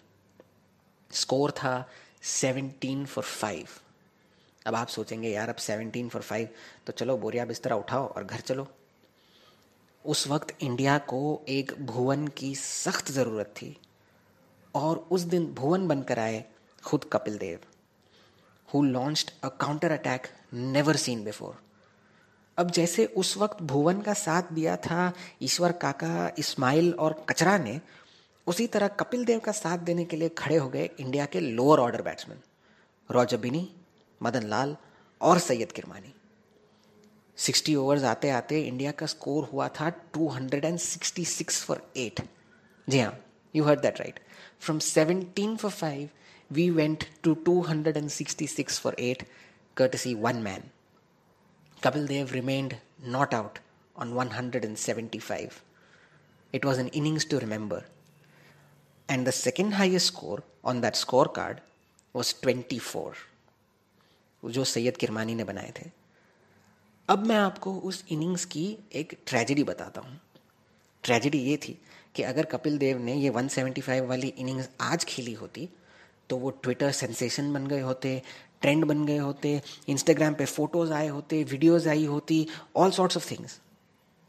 score 1.10 1.50
था 1.52 1.74
सेवनटीन 2.22 3.04
फॉर 3.06 3.24
फाइव 3.24 3.66
अब 4.66 4.74
आप 4.74 4.88
सोचेंगे, 4.88 5.28
यार, 5.28 5.48
अब 5.48 5.56
सेवनटीन 5.56 6.08
फॉर 6.08 6.22
फाइव 6.22 6.48
तो 6.86 6.92
चलो 6.92 7.16
बोरिया 7.18 7.44
बिस्तरा 7.44 7.76
उठाओ 7.76 8.06
और 8.06 8.24
घर 8.24 8.40
चलो। 8.40 8.68
उस 10.04 10.28
वक्त 10.28 10.56
इंडिया 10.60 10.98
को 10.98 11.44
एक 11.48 11.72
भुवन 11.86 12.28
की 12.28 12.54
सख्त 12.54 13.10
ज़रूरत 13.10 13.46
थी 13.46 13.76
और 14.74 15.08
उस 15.10 15.20
दिन 15.20 15.46
भुवन 15.54 15.88
बनकर 15.88 16.18
आए 16.18 16.44
खुद 16.84 17.04
Kapil 17.12 17.38
Dev 17.38 17.58
who 18.74 18.82
launched 18.82 19.30
a 19.44 19.48
counter 19.48 19.92
attack 19.92 20.26
never 20.54 20.96
seen 20.96 21.24
before 21.24 21.62
अब 22.58 22.70
जैसे 22.70 23.06
उस 23.06 23.36
वक्त 23.36 23.62
भुवन 23.62 24.00
का 24.00 24.12
साथ 24.12 24.42
दिया 24.52 24.76
था 24.76 25.12
ईश्वर 25.42 25.72
काका 25.72 26.32
इस्माइल 26.38 26.92
और 26.92 27.24
कचरा 27.28 27.58
ने, 27.58 27.80
उसी 28.46 28.66
तरह 28.66 28.88
कपिल 28.88 29.24
देव 29.24 29.38
का 29.38 29.52
साथ 29.52 29.78
देने 29.78 30.04
के 30.04 30.16
लिए 30.16 30.28
खड़े 30.28 30.56
हो 30.56 30.68
गए 30.68 30.90
इंडिया 31.00 31.26
के 31.26 31.40
lower 31.40 31.80
order 31.80 32.02
batsman 32.02 32.38
Roger Binny, 33.10 33.68
Madan 34.22 34.42
Lal 34.42 34.76
और 35.20 35.38
सैयद 35.38 35.72
किरमानी। 35.72 36.14
सिक्सटी 37.38 37.74
ओवर्स 37.74 38.04
आते 38.04 38.30
आते 38.30 38.60
इंडिया 38.66 38.90
का 38.92 39.06
स्कोर 39.06 39.48
हुआ 39.52 39.68
था 39.80 39.88
two 40.14 40.28
hundred 40.28 40.64
and 40.64 40.78
sixty 40.78 41.24
six 41.24 41.62
for 41.64 41.82
eight. 41.96 42.20
जी 42.88 42.98
हाँ 42.98 43.18
you 43.54 43.64
hear 43.64 43.78
that 43.80 43.98
right 44.00 44.18
from 44.60 44.78
seventeen 44.78 45.56
for 45.56 45.70
five 45.70 46.08
we 46.50 46.68
went 46.70 47.04
to 47.22 47.34
two 47.46 47.60
hundred 47.62 47.96
and 47.96 48.08
sixty 48.10 48.46
six 48.46 48.78
for 48.80 48.96
eight 48.98 49.26
courtesy 49.96 50.14
one 50.14 50.36
man 50.42 50.62
Kapil 51.82 52.06
Dev 52.06 52.32
remained 52.32 52.74
not 53.06 53.34
out 53.34 53.58
on 53.96 54.12
one 54.12 54.28
hundred 54.32 54.64
and 54.64 54.76
seventy 54.76 55.18
five 55.18 55.50
it 56.54 56.64
was 56.64 56.80
an 56.80 56.90
innings 56.94 57.28
to 57.30 57.38
remember 57.38 57.84
and 59.08 59.26
the 59.28 59.30
second 59.30 59.74
highest 59.74 60.06
score 60.06 60.42
on 60.64 60.80
that 60.80 60.94
scorecard 61.36 61.60
was 62.14 62.34
twenty 62.42 62.78
four 62.78 63.16
जो 64.42 64.64
सैयद 64.64 64.96
किरमानी 64.96 65.34
ने 65.34 65.44
बनाए 65.44 65.72
थे। 65.78 65.90
अब 67.08 67.26
मैं 67.26 67.36
आपको 67.36 67.72
उस 67.78 68.04
innings 68.10 68.44
की 68.44 68.64
एक 68.92 69.12
ट्रेजिडी 69.26 69.64
बताता 69.64 70.00
हूँ। 70.00 70.20
ट्रेजिडी 71.04 71.38
ये 71.38 71.56
थी 71.56 71.78
कि 72.14 72.22
अगर 72.22 72.44
कपिल 72.44 72.78
देव 72.78 72.98
ने 72.98 73.14
ये 73.14 73.30
175 73.30 74.00
वाली 74.00 74.28
इनिंग्स 74.28 74.68
आज 74.80 75.04
खेली 75.04 75.32
होती 75.32 75.68
तो 76.30 76.36
वो 76.36 76.50
ट्विटर 76.52 76.90
सेंसेशन 76.92 77.52
बन 77.52 77.66
गए 77.66 77.80
होते, 77.80 78.22
ट्रेंड 78.60 78.84
बन 78.84 79.04
गए 79.06 79.18
होते 79.18 79.60
इंस्टाग्राम 79.88 80.34
पे 80.34 80.44
फ़ोटोज़ 80.44 80.92
आए 80.92 81.08
होते, 81.08 81.42
वीडियोज़ 81.44 81.88
आई 81.88 82.04
होती 82.04 82.46
all 82.76 82.90
sorts 82.90 83.16
of 83.16 83.30
things 83.30 83.60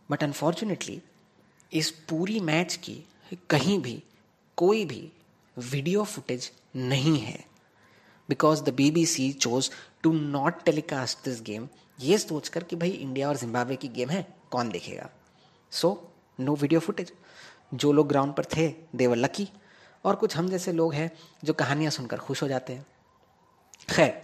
but 0.10 0.24
unfortunately 0.24 1.02
इस 1.72 1.90
पूरी 2.10 2.40
मैच 2.40 2.76
की 2.76 3.04
कहीं 3.50 3.80
भी, 3.80 4.02
कोई 4.58 4.86
भी 4.86 5.12
वीडियो 5.58 6.04
फुटेज 6.04 6.52
नहीं 6.76 7.18
है। 7.20 7.44
Because 8.30 8.64
the 8.64 8.74
B 8.74 8.90
B 8.92 9.06
C 9.06 9.32
chose 9.34 9.70
to 10.04 10.12
not 10.14 10.64
telecast 10.64 11.24
this 11.26 11.42
game 11.42 11.68
ये 12.00 12.18
सोचकर 12.18 12.64
कि 12.64 12.76
भाई 12.76 12.90
इंडिया 12.90 13.28
और 13.30 13.38
जिम्बाब्वे 13.38 13.76
की 13.76 13.88
गेम 13.88 14.10
है, 14.10 14.26
कौन 14.52 14.70
देखेगा? 14.70 15.10
सो 15.72 16.12
नो 16.40 16.56
वीडियो 16.56 16.80
फुटेज 16.80 17.14
जो 17.74 17.92
लोग 17.92 18.08
ग्राउंड 18.08 18.34
पर 18.34 18.46
थे 18.56 18.68
देवर 18.96 19.16
लकी 19.16 19.48
और 20.06 20.16
कुछ 20.16 20.36
हम 20.38 20.50
जैसे 20.50 20.72
लोग 20.72 20.94
हैं, 20.94 21.12
जो 21.44 21.54
कहानियाँ 21.54 21.92
सुनकर 21.92 22.18
खुश 22.18 22.42
हो 22.44 22.48
जाते 22.48 22.74
हैं। 22.74 22.86
खैर 23.90 24.22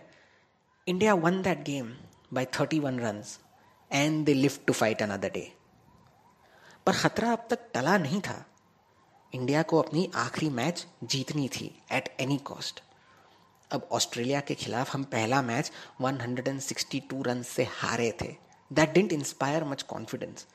India 0.88 1.13
won 1.13 1.41
that 1.41 1.63
game 1.63 1.93
by 2.34 2.46
thirty 2.60 2.79
one 2.79 3.00
run 3.00 3.24
and 3.91 4.25
they 4.25 4.34
lived 4.34 4.65
to 4.67 4.74
fight 4.74 5.01
another 5.01 5.29
day 5.29 5.51
पर 6.86 6.93
खतरा 6.93 7.31
अब 7.31 7.48
तक 7.50 7.70
टला 7.74 7.98
नहीं 7.98 8.22
था। 8.22 8.46
इंडिया 9.34 9.62
को 9.63 9.81
अपनी 9.81 10.10
आखिरी 10.15 10.50
मैच 10.51 10.86
जीतनी 11.03 11.48
थी 11.50 11.75
एट 11.91 12.15
एनी 12.20 12.38
कॉस्ट 12.38 12.81
अब 13.72 13.88
ऑस्ट्रेलिया 13.92 14.40
के 14.40 14.56
खिलाफ 14.56 14.94
हम 14.94 15.04
पहला 15.04 15.42
मैच 15.42 15.72
162 16.01 17.24
रन 17.24 17.42
से 17.42 17.63
हारे 17.63 18.12
थे। 18.22 18.36
That 18.74 18.94
didn't 18.94 19.13
inspire 19.13 19.63
much 19.63 19.82
confidence 19.82 20.46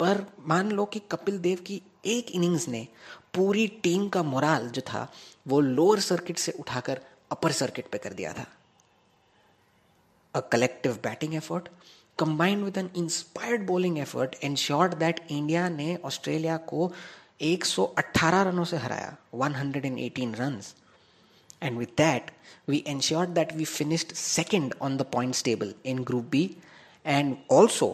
पर 0.00 0.24
मान 0.40 0.70
लो 0.70 0.84
कि 0.84 0.98
कपिल 0.98 1.38
देव 1.38 1.58
की 1.58 1.82
एक 2.06 2.30
इनिंग्स 2.30 2.68
ने 2.68 2.86
पूरी 3.34 3.66
टीम 3.82 4.08
का 4.08 4.22
मोराल 4.22 4.68
जो 4.68 4.82
था, 4.82 5.12
वो 5.48 5.60
लोअर 5.60 6.00
सर्किट 6.00 6.38
से 6.38 6.52
उठाकर 6.52 7.00
अपर 7.30 7.52
सर्किट 7.52 7.88
पे 7.88 7.98
कर 7.98 8.12
दिया 8.12 8.32
था। 8.32 8.46
A 10.34 10.40
collective 10.40 10.92
batting 10.92 11.34
effort 11.34 11.68
combined 12.18 12.64
with 12.64 12.78
an 12.78 12.90
inspired 12.96 13.66
bowling 13.66 13.98
effort 13.98 14.36
ensured 14.44 14.94
that 14.94 15.26
India 15.30 15.68
ने 15.68 15.96
ऑस्ट्रेलिया 15.96 16.56
को 16.56 16.92
118 17.42 18.42
रनों 18.42 18.64
से 18.64 18.76
हराया 18.76 19.16
118 19.34 20.34
runs 20.34 20.74
and 21.62 21.78
with 21.78 21.96
that, 21.96 22.20
we 22.70 22.84
ensured 22.94 23.34
that 23.34 23.56
we 23.56 23.64
finished 23.82 24.38
second 24.38 24.70
on 24.82 24.98
the 24.98 25.04
points 25.16 25.42
table 25.42 25.72
in 25.86 26.04
group 26.10 26.30
B. 26.30 26.48
And 27.06 27.34
also, 27.52 27.92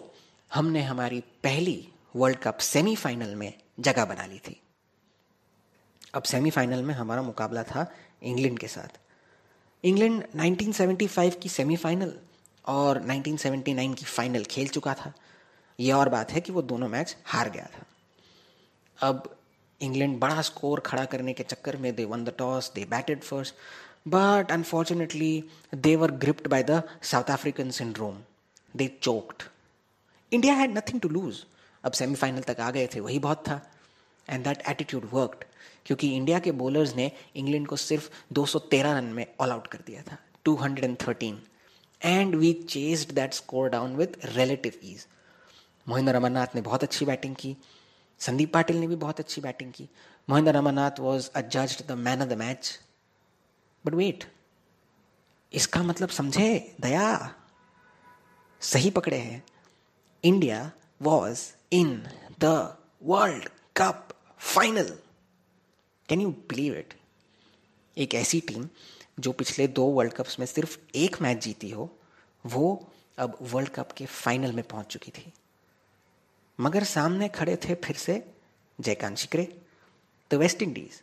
हमने 0.54 0.82
हमारी 0.82 1.20
पहली 1.20 1.88
world 2.16 2.38
cup 2.38 2.58
semifinal 2.58 3.34
में 3.34 3.52
जगह 3.80 4.04
बना 4.04 4.26
ली 4.26 4.38
थी। 4.38 4.60
अब 6.14 6.22
सेमीफाइनल 6.22 6.82
में 6.82 6.94
हमारा 6.94 7.22
मुकाबला 7.22 7.62
था 7.62 7.94
इंग्लैंड 8.22 8.58
के 8.58 8.68
साथ। 8.68 9.00
इंग्लैंड 9.84 10.24
1975 10.36 11.40
की 11.42 11.48
सेमीफाइनल 11.48 12.12
और 12.66 13.02
1979 13.02 13.94
की 13.94 14.04
फाइनल 14.04 14.44
खेल 14.44 14.68
चुका 14.68 14.94
था। 14.94 15.12
यह 15.80 15.94
और 15.94 16.08
बात 16.08 16.30
है 16.30 16.40
कि 16.40 16.52
वो 16.52 16.62
दोनों 16.62 16.88
मैच 16.88 17.16
हार 17.24 17.50
गया 17.50 17.68
था। 17.78 17.86
अब 19.08 19.36
इंग्लैंड 19.80 20.18
बड़ा 20.20 20.42
स्कोर 20.42 20.80
खड़ा 20.80 21.04
करने 21.04 21.32
के 21.32 21.42
चक्कर 21.42 21.76
में 21.76 21.94
they 21.94 22.04
won 22.04 22.24
the 22.24 22.34
toss 22.38 22.72
they 22.74 22.84
batted 22.84 23.22
first 23.22 23.54
but 24.08 24.50
unfortunately 24.50 25.44
they 25.74 25.96
were 25.96 26.10
gripped 26.10 26.48
by 26.48 26.62
the 26.62 26.82
South 27.02 27.30
African 27.30 27.70
syndrome 27.70 28.18
they 28.76 28.88
choked 29.02 29.42
India 30.32 30.54
had 30.54 30.78
nothing 30.78 31.00
to 31.00 31.08
lose 31.08 31.44
अब 31.84 31.92
सेमीफाइनल 31.92 32.42
तक 32.42 32.60
आ 32.60 32.70
गए 32.70 32.86
थे, 32.94 33.00
वही 33.00 33.18
बहुत 33.18 33.42
था। 33.48 33.60
एंड 34.30 34.44
दैट 34.44 34.62
एटीट्यूड 34.68 35.08
वर्कड 35.12 35.44
क्योंकि 35.86 36.16
इंडिया 36.16 36.38
के 36.38 36.52
बॉलर्स 36.52 36.94
ने 36.96 37.10
इंग्लैंड 37.36 37.66
को 37.66 37.76
सिर्फ़ 37.76 38.08
213 38.34 38.94
रन 38.96 39.04
में 39.04 39.26
ऑल 39.40 39.50
आउट 39.50 39.66
कर 39.66 39.78
दिया 39.86 40.02
था 40.02 40.16
213 40.48 41.34
and 42.04 42.34
we 42.34 42.52
chased 42.52 43.12
that 43.12 43.34
score 43.34 43.68
down 43.68 43.96
with 43.96 44.16
relative 44.24 44.72
ease 44.84 45.06
Mohinder 45.88 46.14
Amarnath 46.14 46.54
ने 46.54 46.60
बहुत 46.60 46.82
अच्छी 46.82 47.04
बैटिंग 47.04 47.36
की। 47.36 47.56
संदीप 48.26 48.52
पाटिल 48.52 48.76
ने 48.76 48.86
भी 48.86 48.96
बहुत 48.96 49.20
अच्छी 49.20 49.40
बैटिंग 49.40 49.72
की। 49.72 49.88
Mohinder 50.28 50.56
Amarnath 50.56 51.00
was 51.00 51.28
अजज्ड 51.36 51.86
the 51.86 51.92
man 51.98 52.22
of 52.22 52.28
the 52.28 52.38
match 52.38 52.78
but 53.84 53.94
wait 53.94 54.24
इसका 55.52 55.82
मतलब 55.82 56.08
समझे, 56.08 56.76
दया, 56.80 57.34
सही 58.60 58.90
पकड़े 58.90 59.18
हैं। 59.18 59.42
India 60.24 60.70
was 61.02 61.40
in 61.72 61.96
the 62.40 62.76
world 63.02 63.48
cup 63.76 64.08
final 64.38 64.88
can 66.08 66.20
you 66.20 66.30
believe 66.48 66.74
it 66.74 66.94
एक 67.96 68.14
ऐसी 68.14 68.40
टीम 68.40 68.68
जो 69.20 69.32
पिछले 69.32 69.66
दो 69.68 69.84
वर्ल्ड 69.86 70.12
कप्स 70.12 70.38
में 70.38 70.46
सिर्फ़ 70.46 70.78
एक 70.94 71.20
मैच 71.22 71.44
जीती 71.44 71.70
हो, 71.70 71.90
वो 72.44 72.90
अब 73.18 73.36
वर्ल्ड 73.42 73.68
कप 73.68 73.92
के 73.92 74.06
फाइनल 74.06 74.52
में 74.52 74.64
पहुँच 74.64 74.86
चुकी 74.86 75.10
थी। 75.10 75.32
मगर 76.58 76.84
सामने 76.84 77.28
खड़े 77.28 77.56
थे 77.64 77.74
फिर 77.74 77.96
से 77.96 78.22
Jaikant 78.78 79.16
Shikre. 79.18 79.48
The 80.30 80.34
West 80.34 80.62
Indies 80.62 81.00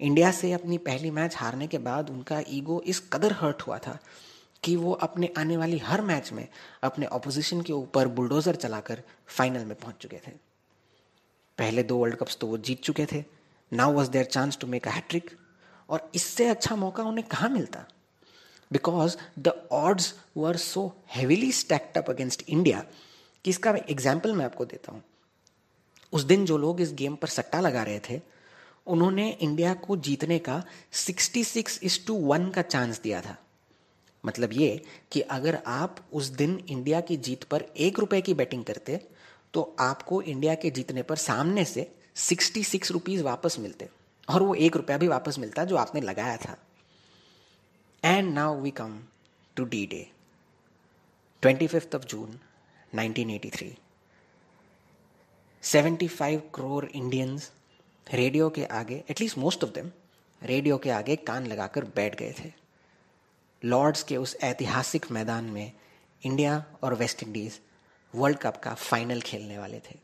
India 0.00 0.30
से 0.30 0.52
अपनी 0.52 0.78
पहली 0.78 1.10
मैच 1.10 1.36
हारने 1.36 1.66
के 1.66 1.78
बाद 1.78 2.10
उनका 2.10 2.40
ईगो 2.48 2.80
इस 2.86 3.00
कदर 3.12 3.32
हर्ट 3.32 3.62
हुआ 3.62 3.78
था 3.78 3.98
कि 4.64 4.74
वो 4.76 4.92
अपने 4.92 5.32
आने 5.38 5.56
वाली 5.56 5.78
हर 5.78 6.00
मैच 6.00 6.32
में 6.32 6.46
अपने 6.82 7.06
ऑपोजिशन 7.06 7.60
के 7.62 7.72
ऊपर 7.72 8.08
बुलडोजर 8.08 8.56
चलाकर 8.56 9.02
फाइनल 9.28 9.64
में 9.64 9.74
पहुँच 9.74 9.96
चुके 10.00 10.20
थे। 10.26 10.30
पहले 11.58 11.82
दो 11.82 11.96
वर्ल्ड 11.96 12.16
कप्स 12.16 12.36
तो 12.36 12.46
वो 12.46 12.58
जीत 12.58 12.82
चुके 12.82 13.06
थे। 13.12 13.24
Now 13.72 13.92
was 13.92 14.10
their 14.10 14.24
chance 14.26 14.58
to 14.58 14.66
make 14.66 14.88
a 14.88 14.90
hattrick 14.90 15.30
और 15.88 16.10
इससे 16.14 16.48
अच्छा 16.48 16.76
मौका 16.76 17.02
उन्हें 17.02 17.26
कहाँ 17.28 17.48
मिलता? 17.50 17.84
Because 18.70 19.16
the 19.38 19.48
odds 19.72 20.14
were 20.36 20.56
so 20.56 20.92
heavily 21.10 21.52
stacked 21.52 21.98
up 21.98 22.10
against 22.10 22.42
India 22.48 22.84
कि 23.44 23.50
इसका 23.50 23.70
एग्ज़ाम्पल 23.80 24.32
मैं 24.32 24.44
आपको 24.44 24.64
देता 24.64 24.92
हूँ। 24.92 25.02
उस 26.12 26.22
दिन 26.24 26.44
जो 26.46 26.56
लोग 26.58 26.80
इस 26.80 26.92
गेम 26.94 27.16
पर 27.16 27.28
सट्टा 27.28 27.60
लगा 27.60 27.82
रहे 27.82 28.00
थे, 28.00 28.20
उन्होंने 28.86 29.30
इंडिया 29.32 29.74
को 29.76 29.96
जीतने 29.98 30.38
का 30.40 30.62
66 30.94 31.78
इस 31.82 32.04
टू 32.06 32.14
वन 32.22 32.48
का 32.50 32.62
चांस 32.62 33.00
दिया 33.00 33.20
था। 33.20 33.36
मतलब 34.24 34.52
ये 34.52 34.80
कि 35.12 35.20
अगर 35.20 35.58
आप 35.66 35.96
उस 36.12 36.26
दिन 36.34 36.58
इंडिया 36.68 37.00
की 37.00 37.16
जीत 37.18 37.44
पर 37.44 37.64
एक 37.78 37.98
रुपए 37.98 38.20
की 38.20 38.34
बैटिंग 38.34 38.64
करते 38.64 39.00
तो 39.54 39.62
आपको 39.80 40.20
इंडिया 40.22 40.54
के 40.54 40.70
जीतने 40.70 41.02
पर 41.02 41.16
सामने 41.16 41.64
से 41.64 41.90
सिक्सटी 42.18 42.62
सिक्स 42.64 42.90
रुपीज़ 42.90 43.22
वापस 43.22 43.58
मिलते। 43.58 43.88
और 44.28 44.42
वो 44.42 44.54
एक 44.56 44.76
रुपया 44.76 44.96
भी 44.98 45.08
वापस 45.08 45.38
मिलता 45.38 45.64
जो 45.64 45.76
आपने 45.76 46.00
लगाया 46.00 46.36
था। 46.36 46.56
And 48.02 48.32
now 48.34 48.60
we 48.60 48.70
come 48.72 48.98
to 49.56 49.64
the 49.64 49.86
day 49.86 50.06
twenty 51.42 51.66
fifth 51.66 51.94
of 51.94 52.04
June 52.04 52.38
1983 52.94 53.78
75 55.62 56.40
crore 56.54 56.84
Indians 56.84 57.52
radio 58.14 58.50
के 58.50 58.64
आगे 58.64 59.04
at least 59.10 59.38
most 59.38 59.64
of 59.64 59.70
them 59.70 59.90
radio 60.42 60.78
के 60.78 60.90
आगे 60.90 61.16
कान 61.16 61.46
लगाकर 61.46 61.84
बैठ 61.84 62.16
गए 62.16 62.34
थे। 62.38 62.52
लॉर्ड्स 63.64 64.02
के 64.02 64.16
उस 64.16 64.36
ऐतिहासिक 64.42 65.10
मैदान 65.10 65.44
में 65.44 65.72
इंडिया 66.22 66.64
और 66.82 66.94
वेस्ट 66.94 67.22
इंडीज 67.22 67.60
वर्ल्ड 68.14 68.38
कप 68.38 68.56
का 68.56 68.74
फाइनल 68.74 69.20
खेलने 69.20 69.58
वाले 69.58 69.78
थे। 69.78 69.98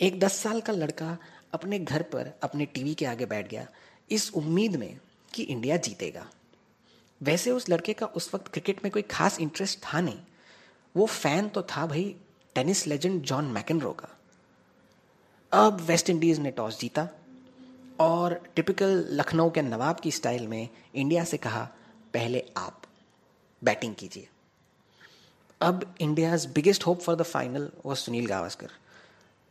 एक 0.00 0.20
दस 0.20 0.32
साल 0.32 0.60
का 0.60 0.72
लड़का 0.72 1.18
अपने 1.52 1.78
घर 1.78 2.02
पर, 2.02 2.38
अपने 2.42 2.66
टीवी 2.66 2.94
के 2.94 3.04
आगे 3.04 3.26
बैठ 3.26 3.48
गया, 3.48 3.66
इस 4.10 4.32
उम्मीद 4.34 4.76
में 4.76 4.98
कि 5.34 5.42
इंडिया 5.42 5.76
जीतेगा। 5.76 6.30
वैसे 7.22 7.50
उस 7.50 7.68
लड़के 7.68 7.92
का 7.92 8.06
उस 8.06 8.34
वक्त 8.34 8.48
क्रिकेट 8.48 8.84
में 8.84 8.92
कोई 8.92 9.02
खास 9.02 9.40
इंटरेस्ट 9.40 9.78
था 9.78 10.00
नहीं। 10.00 10.18
वो 10.98 11.06
फ़ैन 11.06 11.48
तो 11.48 11.62
था 11.62 11.86
भाई 11.86 12.04
टेनिस 12.54 12.86
लेजेंड 12.86 13.22
जॉन 13.22 13.44
मैकेनरो 13.44 13.90
का। 13.92 14.08
अब 15.52 15.80
वेस्ट 15.80 16.10
इंडीज 16.10 16.38
ने 16.38 16.50
टॉस 16.50 16.78
जीता 16.80 17.08
और 18.00 18.34
टिपिकल 18.56 19.04
लखनऊ 19.10 19.50
के 19.50 19.62
नवाब 19.62 20.00
की 20.00 20.10
स्टाइल 20.10 20.46
में 20.46 20.68
इंडिया 20.94 21.24
से 21.24 21.36
कहा, 21.36 21.62
पहले 22.14 22.44
आप 22.56 22.82
बैटिंग 23.62 23.94
कीजिए। 23.94 24.28
अब 25.60 25.94
India's 26.00 26.46
biggest 26.46 26.86
hope 26.86 27.00
for 27.00 27.16
the 27.16 27.22
final 27.22 27.70
वो 27.84 27.94
सुनील 27.94 28.26
गावस्कर। 28.26 28.70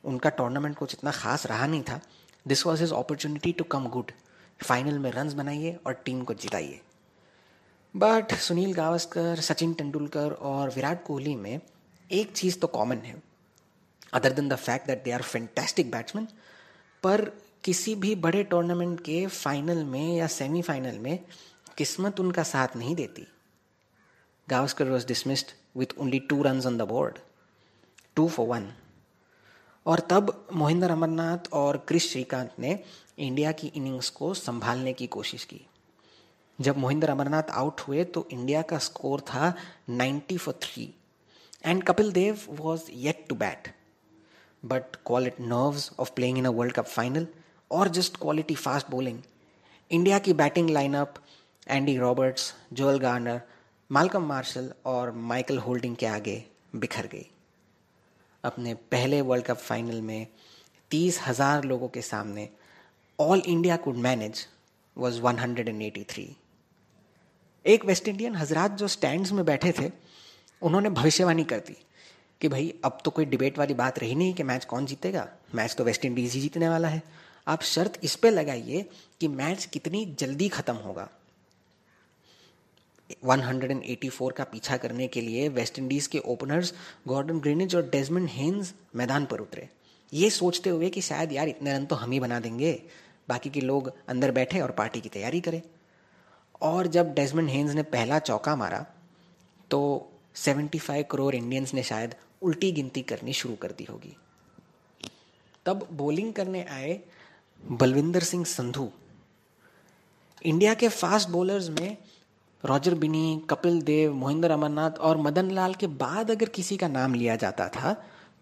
उनका 0.03 0.29
टूर्नामेंट 0.29 0.77
कुछ 0.77 0.93
इतना 0.93 1.11
खास 1.11 1.45
रहा 1.45 1.67
नहीं 1.67 1.81
था। 1.83 1.99
This 2.47 2.65
was 2.65 2.81
his 2.81 2.93
opportunity 2.93 3.51
to 3.51 3.63
come 3.63 3.87
good 3.89 4.11
final 4.59 4.99
में 4.99 5.11
रन्स 5.11 5.33
बनाइए 5.33 5.77
और 5.85 5.93
टीम 6.05 6.23
को 6.23 6.33
जिताइए। 6.33 6.81
बट 7.97 8.33
सुनील 8.35 8.73
गावस्कर 8.73 9.39
सचिन 9.41 9.73
तेंदुलकर 9.73 10.31
और 10.31 10.69
विराट 10.69 11.03
कोहली 11.03 11.35
में 11.35 11.59
एक 12.09 12.31
चीज़ 12.31 12.57
तो 12.59 12.67
कॉमन 12.67 12.97
है। 12.97 13.21
Other 14.13 14.33
than 14.33 14.49
the 14.49 14.55
fact 14.55 14.87
that 14.87 15.03
they 15.03 15.11
are 15.11 15.21
fantastic 15.21 15.91
batsman 15.91 16.27
पर 17.03 17.23
किसी 17.63 17.95
भी 17.95 18.13
बड़े 18.15 18.43
टूर्नामेंट 18.43 18.99
के 19.01 19.25
फाइनल 19.27 19.83
में 19.83 20.15
या 20.15 20.27
सेमीफाइनल 20.27 20.99
में 20.99 21.19
किस्मत 21.77 22.19
उनका 22.19 22.43
साथ 22.43 22.75
नहीं 22.75 22.95
देती। 22.95 23.27
Gavaskar 24.49 24.89
was 24.89 25.07
dismissed 25.07 25.47
with 25.77 25.97
only 25.99 26.19
two 26.19 26.41
run 26.43 26.61
on 26.67 26.77
the 26.77 26.81
board 26.81 27.17
two 28.15 28.27
for 28.27 28.47
one 28.47 28.71
और 29.85 29.99
तब 29.99 30.47
मोहिंदर 30.53 30.91
अमरनाथ 30.91 31.51
और 31.53 31.77
क्रिश 31.87 32.11
श्रीकांत 32.11 32.53
ने 32.59 32.79
इंडिया 33.19 33.51
की 33.51 33.67
इनिंग्स 33.67 34.09
को 34.09 34.33
संभालने 34.33 34.93
की 34.93 35.07
कोशिश 35.07 35.43
की। 35.43 35.65
जब 36.61 36.77
मोहिंदर 36.77 37.09
अमरनाथ 37.09 37.49
आउट 37.51 37.81
हुए 37.81 38.03
तो 38.03 38.27
इंडिया 38.31 38.61
का 38.61 38.77
स्कोर 38.77 39.21
था 39.21 39.53
90 39.89 40.37
for 40.37 40.53
three 40.53 40.93
and 41.65 41.83
Kapil 41.83 42.11
Dev 42.11 42.39
was 42.49 42.81
yet 42.91 43.25
to 43.29 43.35
bat 43.35 43.67
but 44.65 44.95
quality 45.05 45.39
nerves 45.39 45.91
of 45.99 46.11
playing 46.15 46.37
in 46.37 46.45
a 46.45 46.49
World 46.49 46.73
Cup 46.73 46.85
final 46.85 47.27
और 47.71 47.87
just 47.87 48.17
quality 48.17 48.55
fast 48.55 48.91
bowling 48.91 49.19
India 49.91 50.19
की 50.19 50.33
batting 50.33 50.69
lineup 50.69 51.13
Andy 51.67 51.97
Roberts 51.97 52.53
Joel 52.73 52.99
Garner 52.99 53.41
Malcolm 53.91 54.23
Marshall 54.23 54.73
और 54.85 55.11
Michael 55.11 55.57
Holding 55.57 55.95
के 55.95 56.05
आगे 56.05 56.43
बिखर 56.75 57.07
गई. 57.07 57.25
अपने 58.43 58.73
पहले 58.73 59.21
world 59.21 59.45
cup 59.45 59.57
final 59.57 60.01
में 60.01 60.27
तीस 60.91 61.19
हज़ार 61.27 61.63
लोगों 61.63 61.87
के 61.87 62.01
सामने 62.01 62.49
all 63.19 63.41
India 63.47 63.77
could 63.77 63.95
manage 63.95 64.47
was 64.97 65.21
183 65.21 66.46
एक 67.67 67.85
वेस्ट 67.85 68.07
इंडियन 68.07 68.35
हजरात 68.35 68.71
जो 68.71 68.87
स्टैंड्स 68.87 69.31
में 69.31 69.45
बैठे 69.45 69.71
थे, 69.71 69.91
उन्होंने 70.61 70.89
भविष्यवाणी 70.89 71.43
कर 71.43 71.59
दी 71.59 71.77
कि 72.41 72.47
भाई, 72.47 72.73
अब 72.85 72.97
तो 73.05 73.11
कोई 73.11 73.25
डिबेट 73.25 73.57
वाली 73.57 73.73
बात 73.73 73.99
रही 73.99 74.15
नहीं 74.15 74.33
कि 74.33 74.43
मैच 74.43 74.65
कौन 74.65 74.85
जीतेगा। 74.85 75.27
मैच 75.55 75.75
तो 75.75 75.83
वेस्ट 75.83 76.05
इंडीज 76.05 76.33
ही 76.33 76.41
जीतने 76.41 76.69
वाला 76.69 76.87
है। 76.87 77.01
आप 77.47 77.61
शर्त 77.61 77.99
इस 78.03 78.15
पे 78.15 78.29
लगाइए 78.29 78.85
कि 79.19 79.27
मैच 79.27 79.65
कितनी 79.65 80.05
जल्दी 80.19 80.49
खत्म 80.49 80.73
होगा। 80.73 81.09
184 83.23 84.31
का 84.31 84.43
पीछा 84.43 84.77
करने 84.77 85.07
के 85.07 85.21
लिए 85.21 85.49
वेस्ट 85.49 85.79
इंडीज 85.79 86.07
के 86.07 86.19
ओपनर्स 86.19 86.73
गॉर्डन 87.07 87.39
ग्रीनिज 87.39 87.75
और 87.75 87.89
डेजमंड 87.89 88.29
हेन्स 88.29 88.73
मैदान 88.95 89.25
पर 89.25 89.39
उतरे। 89.39 89.69
ये 90.13 90.29
सोचते 90.29 90.69
हुए 90.69 90.89
कि 90.89 91.01
शायद 91.01 91.31
यार 91.31 91.47
इतने 91.47 91.73
रन 91.73 91.85
तो 91.85 91.95
हम 91.95 92.11
ही 92.11 92.19
बना 92.19 92.39
देंगे। 92.39 92.83
बाकी 93.29 93.49
के 93.49 93.61
लोग 93.61 93.91
अंदर 94.07 94.31
बैठे 94.31 94.59
और 94.59 94.71
पार्टी 94.71 95.01
की 95.01 95.09
तैयारी 95.09 95.41
करें। 95.41 95.61
और 96.61 96.87
जब 96.87 97.13
डेजमंड 97.13 97.49
हेन्स 97.49 97.73
ने 97.73 97.83
पहला 97.83 98.19
चौका 98.19 98.55
मारा 98.55 98.85
तो 99.71 99.79
75 100.35 101.03
करोड़ 101.11 101.33
इंडियंस 101.35 101.73
ने 101.73 101.83
शायद 101.83 102.15
उल्टी 102.41 102.71
गिनती 102.71 103.01
करनी 103.01 103.33
शुरू 103.33 103.55
कर 103.55 103.71
दी 103.71 103.83
होगी। 103.83 104.15
तब 105.65 105.87
बॉलिंग 105.91 106.33
करने 106.33 106.63
आए 106.63 106.99
बलविंदर 107.61 108.23
सिंह 108.23 108.45
संधू। 108.45 108.89
इंडिया 110.41 110.73
के 110.73 110.87
फास्ट 110.89 111.29
बॉलर्स 111.29 111.69
में 111.69 111.97
रॉजर 112.63 112.95
बिनी, 112.95 113.41
कपिल 113.49 113.81
देव, 113.81 114.13
मोहिंदर 114.13 114.51
अमरनाथ 114.51 114.91
और 114.91 115.17
मदन 115.17 115.51
लाल 115.51 115.73
के 115.73 115.87
बाद 115.87 116.31
अगर 116.31 116.49
किसी 116.49 116.77
का 116.77 116.87
नाम 116.87 117.13
लिया 117.13 117.35
जाता 117.35 117.67
था 117.69 117.95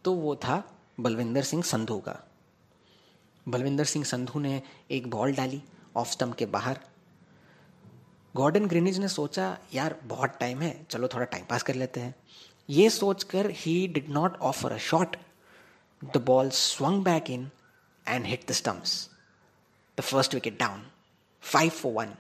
तो 0.03 0.13
वो 0.13 0.35
था 0.35 0.63
बलविंदर 0.99 1.43
सिंह 1.43 1.63
संधू 1.63 1.97
का। 1.99 2.19
बलविंदर 3.47 3.85
सिंह 3.85 4.05
संधू 4.05 4.39
ने 4.39 4.61
एक 4.91 5.09
बॉल 5.09 5.33
डाली 5.33 5.61
ऑफ़ 5.95 6.11
स्टम्प 6.11 6.35
के 6.35 6.45
बाहर। 6.47 6.79
गॉर्डन 8.35 8.65
ग्रीनिज 8.65 8.97
ने 8.99 9.07
सोचा, 9.07 9.57
यार, 9.73 9.95
बहुत 10.03 10.37
टाइम 10.39 10.61
है, 10.61 10.85
चलो 10.89 11.07
थोड़ा 11.07 11.25
टाइम 11.25 11.45
पास 11.45 11.63
कर 11.63 11.75
लेते 11.75 11.99
हैं. 11.99 12.15
ये 12.69 12.89
सोचकर 12.89 13.49
ही 13.49 13.87
did 13.87 14.09
not 14.09 14.37
offer 14.39 14.71
a 14.71 14.77
shot 14.77 15.15
the 16.01 16.17
ball 16.17 16.49
swung 16.49 17.03
back 17.03 17.29
in 17.29 17.49
and 18.07 18.25
hit 18.25 18.47
the 18.49 18.51
stumps 18.51 19.09
the 19.97 20.01
first 20.01 20.33
wicket 20.33 20.59
down 20.59 20.85
five 21.43 21.69
for 21.69 21.93
one 21.93 22.15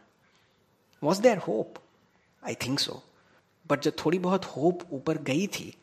was 1.03 1.21
their 1.21 1.37
hope 1.37 1.79
I 2.43 2.55
think 2.55 2.79
so 2.79 3.01
but 3.67 3.81
जो 3.81 3.91
थोड़ी 4.05 4.19
बहुत 4.19 4.45
होप 4.45 4.87
ऊपर 4.91 5.17
गई 5.17 5.47
थी, 5.47 5.73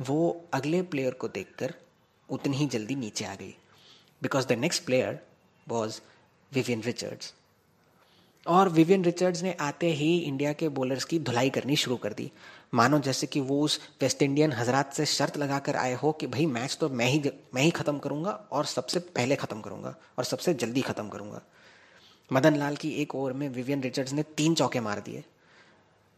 वो 0.00 0.48
अगले 0.54 0.82
प्लेयर 0.82 1.14
को 1.14 1.28
देखकर 1.28 1.74
उतनी 2.28 2.56
ही 2.56 2.66
जल्दी 2.66 2.94
नीचे 2.94 3.24
आ 3.24 3.34
गई. 3.34 3.54
Because 4.22 4.46
the 4.46 4.52
next 4.52 4.84
player 4.84 5.20
was 5.68 6.00
Vivian 6.52 6.82
Richards 6.82 7.34
और 8.46 8.68
विवियन 8.68 9.04
रिचर्ड्स 9.04 9.42
ने 9.42 9.52
आते 9.60 9.90
ही 9.92 10.16
इंडिया 10.18 10.52
के 10.52 10.68
बॉलर्स 10.70 11.04
की 11.04 11.18
धुलाई 11.20 11.50
करनी 11.50 11.76
शुरू 11.76 11.96
कर 11.96 12.12
दी। 12.12 12.30
मानो 12.74 12.98
जैसे 12.98 13.26
कि 13.26 13.40
वो 13.40 13.60
उस 13.60 13.78
वेस्ट 14.02 14.22
इंडियन 14.22 14.52
हजरात 14.52 14.92
से 14.92 15.06
शर्त 15.06 15.36
लगा 15.38 15.58
कर 15.58 15.76
आए 15.76 15.92
हो 15.94 16.12
कि 16.12 16.26
भाई 16.26 16.46
मैच 16.48 16.76
तो 16.80 16.88
मैं 16.90 17.06
ही 17.06 17.22
मैं 17.54 17.62
ही 17.62 17.70
ख़त्म 17.70 17.98
करूँगा 17.98 18.30
और 18.52 18.64
सबसे 18.66 19.00
पहले 19.16 19.36
ख़त्म 19.36 19.60
करूँगा 19.60 19.94
और 20.18 20.24
सबसे 20.24 20.54
जल्दी 20.54 20.82
ख़त्म 20.82 21.08
करूँगा। 21.08 21.42
मदन 22.30 22.56
लाल 22.56 22.76
की 22.76 22.90
एक 23.02 23.14
ओवर 23.14 23.32
में 23.32 23.48
विवियन 23.50 23.82
रिचर्ड्स 23.82 24.12
ने 24.12 24.22
तीन 24.36 24.54
चौके 24.54 24.80
मार 24.80 25.00
दिए। 25.00 25.24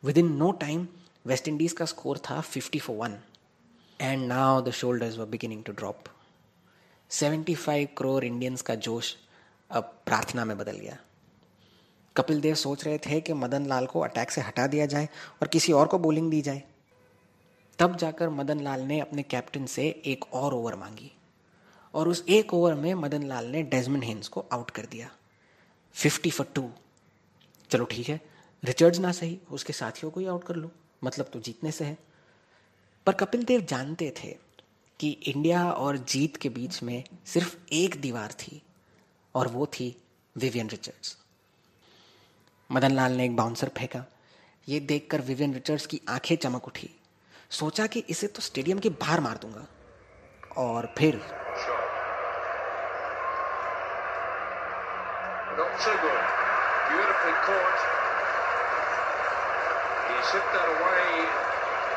Within 0.19 0.33
no 0.33 0.51
time 0.61 0.87
West 1.27 1.49
Indies 1.49 1.73
का 1.73 1.85
स्कोर 1.85 2.19
था 2.31 2.41
fifty 2.43 2.79
for 2.79 2.97
one 2.97 3.19
and 4.01 4.27
now 4.27 4.61
the 4.63 4.71
shoulders 4.73 5.19
were 5.19 5.27
beginning 5.27 5.65
to 5.65 5.73
drop 5.73 6.05
seventy 7.11 7.55
five 7.57 7.89
crore 7.99 8.23
Indians 8.25 8.63
का 8.63 8.75
जोश 8.87 9.15
अब 9.71 9.93
प्रार्थना 10.07 10.45
में 10.45 10.57
बदल 10.59 10.79
गया। 10.79 10.99
कपिल 12.17 12.41
देव 12.41 12.55
सोच 12.55 12.85
रहे 12.85 12.99
थे 12.99 13.21
कि 13.21 13.33
मदन 13.33 13.67
लाल 13.67 13.87
को 13.87 14.01
अटैक 14.01 14.31
से 14.31 14.41
हटा 14.41 14.67
दिया 14.67 14.87
जाए 14.87 15.09
और 15.43 15.49
किसी 15.49 15.73
और 15.73 15.87
को 15.87 15.99
बॉलिंग 15.99 16.31
दी 16.31 16.43
जाए। 16.43 16.63
तब 17.79 17.97
जाकर 17.97 18.29
मदन 18.29 18.61
लाल 18.61 18.81
ने 18.81 19.01
अपने 19.01 19.23
कैप्टन 19.23 19.67
से 19.67 20.03
एक 20.07 20.33
और 20.33 20.55
ओवर 20.55 20.75
मांगी 20.75 21.11
और 21.95 22.09
उस 22.09 22.25
एक 22.29 22.55
ओवर 22.55 22.75
में 22.75 22.95
मदन 22.95 23.23
लाल 23.23 23.47
ने 23.47 23.63
डेजमंड 23.63 24.05
हेन्स 24.05 24.29
को 24.29 24.45
आउट 24.53 24.71
कर 24.71 24.87
दिया। 24.87 25.11
फिफ्टी 25.95 26.31
फॉर 26.31 26.47
टू 26.55 26.71
चलो 27.71 27.85
ठीक 27.85 28.09
है 28.09 28.21
रिचर्ड्स 28.63 28.99
ना 28.99 29.13
सही, 29.13 29.39
उसके 29.51 29.73
साथियों 29.73 30.11
को 30.11 30.21
ही 30.21 30.27
आउट 30.27 30.45
कर 30.45 30.57
लो 30.57 30.71
मतलब 31.05 31.27
तो 31.33 31.41
जीतने 31.41 31.71
से 31.71 31.85
है। 31.85 31.99
पर 33.07 33.13
कपिल 33.13 33.45
देव 33.45 33.61
जानते 33.61 34.13
थे 34.25 34.37
कि 35.01 35.11
इंडिया 35.11 35.71
और 35.71 35.97
जीत 35.97 36.37
के 36.37 36.49
बीच 36.49 36.83
में 36.83 37.05
सिर्फ़ 37.27 37.57
एक 37.73 38.01
दीवार 38.01 38.33
थी 38.33 38.63
और 39.35 39.49
वो 39.49 39.67
थी 39.67 39.95
विवियन 40.37 40.69
रिचर्ड्स 40.69 41.17
मदन 42.75 42.93
लाल 42.93 43.13
ने 43.17 43.25
एक 43.25 43.37
बाउंसर 43.37 43.71
फेंका 43.79 44.05
ये 44.69 44.81
देखकर 44.91 45.21
विवियन 45.31 45.55
रिचर्ड्स 45.55 45.87
की 45.87 46.01
आँखें 46.09 46.37
चमक 46.45 46.67
उठी 46.69 46.91
सोचा 47.59 47.87
कि 47.87 48.05
इसे 48.11 48.27
तो 48.37 48.43
स्टेडियम 48.43 48.79
के 48.85 48.89
बाहर 49.03 49.21
मार 49.29 49.39
दूँगा 49.43 49.67
और 50.63 50.95
फिर 50.99 51.21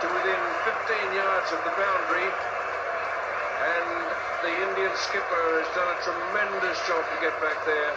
to 0.02 0.08
within 0.14 0.44
15 0.64 1.16
yards 1.18 1.50
of 1.52 1.62
the 1.66 1.74
boundary 1.74 2.30
and 3.70 3.90
the 4.44 4.54
Indian 4.70 4.94
skipper 4.96 5.46
has 5.58 5.70
done 5.74 5.90
a 5.90 5.98
tremendous 6.06 6.78
job 6.86 7.02
to 7.02 7.18
get 7.20 7.34
back 7.42 7.58
there. 7.66 7.94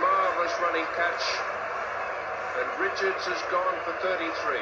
Marvellous 0.00 0.54
running 0.62 0.86
catch. 0.94 1.59
And 2.60 2.80
Richards 2.80 3.26
has 3.26 3.42
gone 3.52 3.76
for 3.84 3.92
33. 4.02 4.58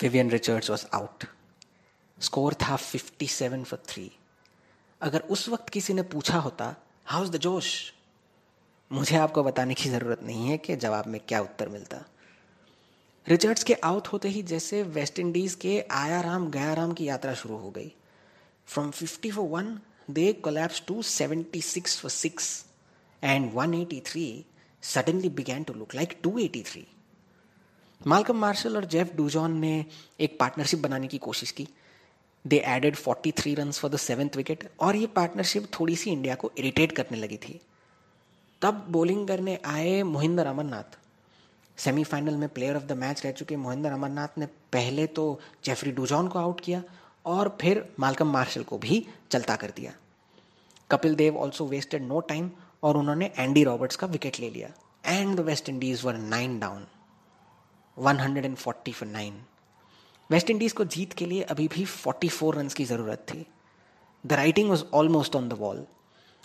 Vivian 0.00 0.28
Richards 0.28 0.70
was 0.70 0.86
out. 0.94 1.24
Score 2.22 2.54
था 2.54 2.78
57 2.78 3.64
for 3.64 3.82
three 3.88 4.12
अगर 5.00 5.20
उस 5.20 5.48
वक्त 5.48 5.68
किसी 5.68 5.94
ने 5.94 6.02
पूछा 6.02 6.38
होता 6.38 6.76
house 7.04 7.28
the 7.28 7.36
जोश 7.36 7.92
मुझे 8.92 9.16
आपको 9.16 9.42
बताने 9.42 9.74
की 9.74 9.90
ज़रूरत 9.90 10.22
नहीं 10.22 10.48
है 10.48 10.58
कि 10.58 10.76
जवाब 10.76 11.06
में 11.06 11.20
क्या 11.28 11.40
उत्तर 11.40 11.68
मिलता 11.68 12.04
रिचर्ड्स 13.28 13.64
के 13.64 13.74
आउट 13.74 14.08
होते 14.08 14.28
ही 14.28 14.42
जैसे 14.42 14.82
वेस्ट 14.82 15.18
इंडीज़ 15.18 15.56
के 15.56 15.80
आयाराम, 15.90 16.50
गयाराम 16.50 16.92
की 16.92 17.08
यात्रा 17.08 17.34
शुरू 17.34 17.56
हो 17.56 17.70
गई 17.70 17.92
from 18.66 18.90
50 18.90 19.32
for 19.32 19.48
one 19.48 19.80
they 20.10 20.32
collapse 20.32 20.82
to 20.86 21.02
76 21.02 21.96
for 21.96 22.10
six 22.10 22.66
and 23.22 23.52
183 23.54 24.44
suddenly 24.86 25.30
began 25.38 25.64
to 25.64 25.74
look 25.78 25.94
like 25.94 26.14
283. 26.22 26.84
Malcolm 28.06 28.36
Marshall 28.36 28.76
और 28.76 28.84
जेफ 28.84 29.14
डूजॉन 29.16 29.56
ने 29.58 29.84
एक 30.20 30.36
पार्टनरशिप 30.40 30.80
बनाने 30.80 31.06
की 31.06 31.18
कोशिश 31.18 31.50
की। 31.50 31.66
They 32.44 32.58
added 32.66 32.96
43 32.96 33.54
run 33.54 33.70
for 33.72 33.90
the 33.90 33.96
seventh 33.96 34.36
wicket 34.36 34.68
और 34.80 34.96
ये 34.96 35.06
पार्टनरशिप 35.06 35.68
थोड़ी 35.80 35.96
सी 35.96 36.10
इंडिया 36.10 36.34
को 36.34 36.50
इरिटेट 36.58 36.92
करने 36.92 37.18
लगी 37.18 37.36
थी। 37.36 37.60
तब 38.62 38.86
बॉलिंग 38.90 39.26
करने 39.28 39.58
आए 39.64 40.02
मोहिंदर 40.02 40.46
अमरनाथ। 40.46 40.98
सेमीफाइनल 41.78 42.34
में 42.34 42.48
प्लेयर 42.48 42.76
ऑफ़ 42.76 42.84
द 42.84 42.92
मैच 42.92 43.24
रह 43.24 43.32
चुके 43.32 43.56
मोहिंदर 43.56 43.92
अमरनाथ 43.92 44.38
ने 44.38 44.46
पहले 44.72 45.06
तो 45.06 45.24
जेफरी 45.64 45.92
डूजॉन 45.92 46.28
को 46.28 46.38
आउट 46.38 46.60
किया 46.60 46.82
और 47.26 47.56
फिर 47.60 47.84
मालकम 48.00 48.30
मार्शल 48.32 48.62
को 48.62 48.78
भी 48.78 49.06
चलता 49.30 49.56
कर 49.56 49.72
दिया। 49.76 49.92
Kapil 50.90 51.14
Dev 51.14 51.36
also 51.36 51.66
wasted 51.66 52.02
no 52.02 52.20
time 52.20 52.50
और 52.86 52.96
उन्होंने 52.96 53.26
एंडी 53.38 53.62
रॉबर्ट्स 53.64 53.96
का 53.96 54.06
विकेट 54.06 54.38
ले 54.40 54.50
लिया। 54.50 54.68
And 55.06 55.36
the 55.36 55.40
West 55.46 55.68
Indies 55.68 56.04
were 56.04 56.14
nine 56.34 56.58
down 56.60 56.86
140 57.96 58.92
for 58.92 59.08
nine 59.08 59.40
West 60.30 60.50
Indies 60.50 60.72
को 60.72 60.84
जीत 60.94 61.12
के 61.18 61.26
लिए 61.26 61.42
अभी 61.54 61.66
भी 61.68 61.84
44 61.86 62.54
रन 62.54 62.68
की 62.76 62.84
ज़रूरत 62.84 63.26
थी। 63.30 63.46
The 64.24 64.32
writing 64.32 64.70
was 64.70 64.84
almost 64.94 65.36
on 65.36 65.48
the 65.48 65.52
wall 65.60 65.86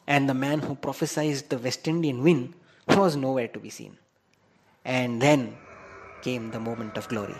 and 0.07 0.27
the 0.29 0.35
man 0.35 0.59
who 0.61 0.73
prophesied 0.87 1.43
the 1.51 1.53
West 1.63 1.87
Indian 1.87 2.21
win 2.21 2.53
was 2.87 3.17
nowhere 3.35 3.49
to 3.53 3.59
be 3.59 3.69
seen 3.71 3.97
and 4.85 5.19
then 5.21 5.45
came 6.23 6.51
the 6.51 6.55
moment 6.67 6.97
of 6.97 7.07
glory. 7.09 7.39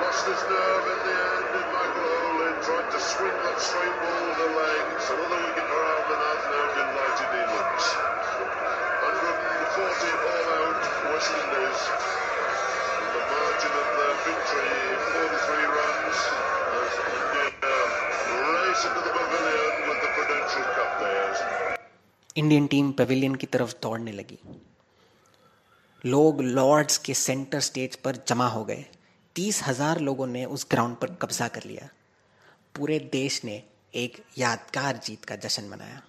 Lost 0.00 0.26
his 0.26 0.42
nerve 0.50 0.86
in 0.92 0.98
the 1.06 1.12
end, 1.24 1.50
and 1.56 1.68
Michael 1.72 2.06
Olin 2.12 2.39
tried 2.60 2.88
to 2.92 3.00
swing 3.00 3.36
that 3.44 3.58
straight 3.58 3.96
ball 4.04 4.20
with 4.28 4.36
the 4.36 4.50
leg. 4.52 4.84
It's 4.92 5.08
another 5.08 5.40
wicket 5.40 5.64
for 5.64 5.80
Almanaz 5.80 6.42
now 6.52 6.66
delighted 6.76 7.30
he 7.32 7.44
looks. 7.56 7.86
140 9.00 10.12
all 10.30 10.48
out, 10.60 10.82
West 11.08 11.32
Indies. 11.40 11.80
And 13.00 13.08
the 13.16 13.22
margin 13.32 13.72
of 13.80 13.88
their 13.96 14.14
victory, 14.28 14.76
43 15.08 15.72
runs, 15.76 16.18
as 16.80 16.92
India 17.16 17.48
race 18.60 18.82
into 18.88 19.00
the 19.08 19.12
pavilion 19.16 19.74
with 19.88 19.98
the 20.04 20.10
Prudential 20.16 20.66
Cup 20.76 20.90
players. 21.00 21.38
Indian 22.36 22.66
team 22.74 22.90
pavilion 22.98 23.34
की 23.34 23.46
तरफ़ 23.54 23.72
दौड़ने 23.82 24.12
लगी 24.12 24.38
लोग 26.04 26.40
Lord's 26.58 26.98
के 27.06 27.14
centre 27.14 27.60
stage 27.68 27.96
पर 28.04 28.18
जमा 28.28 28.48
हो 28.48 28.64
गए 28.64 28.84
तीस 29.36 29.62
हज़ार 29.68 30.00
लोगों 30.10 30.26
ने 30.26 30.44
उस 30.58 30.66
ग्राउंड 30.70 30.96
पर 31.00 31.16
कब्जा 31.22 31.48
कर 31.56 31.64
लिया 31.70 31.88
पूरे 32.74 32.98
देश 32.98 33.44
ने 33.44 33.62
एक 33.94 34.24
यादगार 34.38 34.96
जीत 34.96 35.24
का 35.24 35.36
जश्न 35.36 35.64
मनाया। 35.64 36.02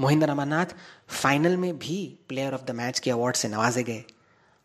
मोहिंदर 0.00 0.28
अमरनाथ 0.28 0.66
फाइनल 1.08 1.56
में 1.56 1.78
भी 1.78 2.18
प्लेयर 2.28 2.54
ऑफ़ 2.54 2.62
द 2.62 2.70
मैच 2.70 2.98
के 2.98 3.10
अवार्ड 3.10 3.36
से 3.36 3.48
नवाजे 3.48 3.82
गए 3.82 4.04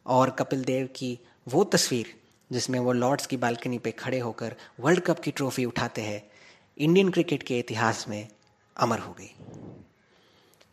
और 0.05 0.29
कपिल 0.29 0.63
देव 0.63 0.89
की 0.95 1.19
वो 1.47 1.63
तस्वीर, 1.63 2.13
जिसमें 2.51 2.79
वो 2.79 2.91
लॉर्ड्स 2.91 3.27
की 3.27 3.37
बालकनी 3.37 3.77
पे 3.77 3.91
खड़े 3.91 4.19
होकर 4.19 4.55
वर्ल्ड 4.79 4.99
कप 4.99 5.19
की 5.19 5.31
ट्रॉफी 5.31 5.65
उठाते 5.65 6.01
हैं 6.01 6.31
इंडियन 6.77 7.09
क्रिकेट 7.09 7.43
के 7.43 7.59
इतिहास 7.59 8.05
में 8.07 8.27
अमर 8.77 8.99
हो 8.99 9.15
गई। 9.21 9.31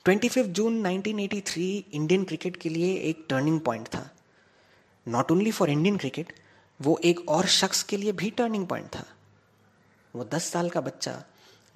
25 0.04 0.46
जून 0.46 0.80
1983 0.86 1.84
इंडियन 1.92 2.24
क्रिकेट 2.24 2.56
के 2.56 2.68
लिए 2.68 2.94
एक 2.94 3.26
टर्निंग 3.28 3.60
पॉइंट 3.60 3.86
था। 3.86 4.10
Not 5.08 5.32
only 5.32 5.50
for 5.50 5.70
Indian 5.70 5.96
cricket 5.96 6.32
वो 6.80 7.00
एक 7.04 7.28
और 7.28 7.46
शख्स 7.46 7.82
के 7.82 7.96
लिए 7.96 8.12
भी 8.12 8.30
टर्निंग 8.30 8.66
पॉइंट 8.66 8.86
था। 8.86 9.04
वो 10.14 10.24
दस 10.24 10.44
साल 10.44 10.70
का 10.70 10.80
बच्चा 10.80 11.24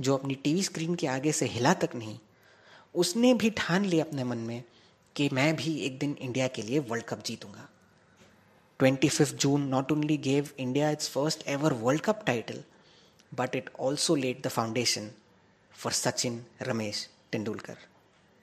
जो 0.00 0.16
अपनी 0.16 0.34
टीवी 0.34 0.62
स्क्रीन 0.62 0.94
के 0.94 1.06
आगे 1.06 1.32
से 1.32 1.46
हिला 1.46 1.74
तक 1.74 1.94
नहीं, 1.94 2.18
उसने 2.94 3.34
भी 3.34 3.50
ठान 3.50 3.84
लिया 3.84 4.04
अपने 4.04 4.24
मन 4.24 4.38
में 4.38 4.64
कि 5.16 5.28
मैं 5.32 5.56
भी 5.56 5.80
एक 5.80 5.98
दिन 5.98 6.16
इंडिया 6.20 6.48
के 6.48 6.62
लिए 6.62 6.78
World 6.78 7.04
Cup 7.04 7.22
जीतूँगा 7.24 7.68
twenty 8.78 9.08
fifth 9.08 9.34
June 9.34 9.62
not 9.62 9.92
only 9.92 10.16
gave 10.16 10.50
India 10.58 10.90
its 10.90 11.08
first 11.08 11.48
ever 11.48 11.72
World 11.72 12.02
Cup 12.02 12.22
title 12.26 12.64
but 13.34 13.56
it 13.56 13.70
also 13.80 14.14
laid 14.14 14.42
the 14.46 14.48
foundation 14.48 15.10
for 15.72 15.92
Sachin 15.92 16.46
Ramesh 16.62 17.10
Tendulkar 17.32 17.76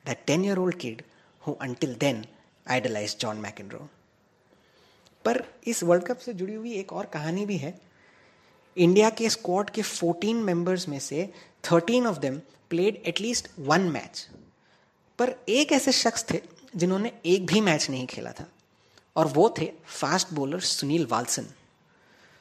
that 0.05 0.27
10 0.27 0.43
year 0.43 0.59
old 0.59 0.79
kid 0.79 1.03
who 1.41 1.57
until 1.61 1.95
then 1.95 2.25
idolized 2.67 3.19
John 3.19 3.43
McEnroe. 3.43 3.87
पर 5.25 5.43
इस 5.67 5.83
world 5.83 6.03
cup 6.03 6.17
से 6.17 6.33
जुड़ी 6.33 6.53
हुई 6.53 6.73
एक 6.73 6.93
और 6.93 7.05
कहानी 7.05 7.45
भी 7.45 7.57
है 7.57 7.81
इंडिया 8.77 9.09
के 9.09 9.29
स्क्वाड 9.29 9.69
के 9.69 9.81
14 9.81 10.35
मेंबर्स 10.35 10.87
में 10.87 10.99
से 10.99 11.33
13 11.63 12.05
of 12.05 12.19
them 12.19 12.41
played 12.69 12.95
at least 13.05 13.47
one 13.59 13.81
match 13.81 14.29
पर 15.19 15.35
एक 15.49 15.71
ऐसे 15.71 15.91
शख्स 15.91 16.25
थे 16.31 16.41
जिन्होंने 16.75 17.11
एक 17.25 17.45
भी 17.45 17.61
मैच 17.61 17.89
नहीं 17.89 18.07
खेला 18.07 18.31
था। 18.31 18.47
और 19.15 19.27
वो 19.27 19.55
थे 19.59 19.71
fast 19.85 20.27
bowler 20.33 20.59
Sunil 20.59 21.05
Valson. 21.05 21.47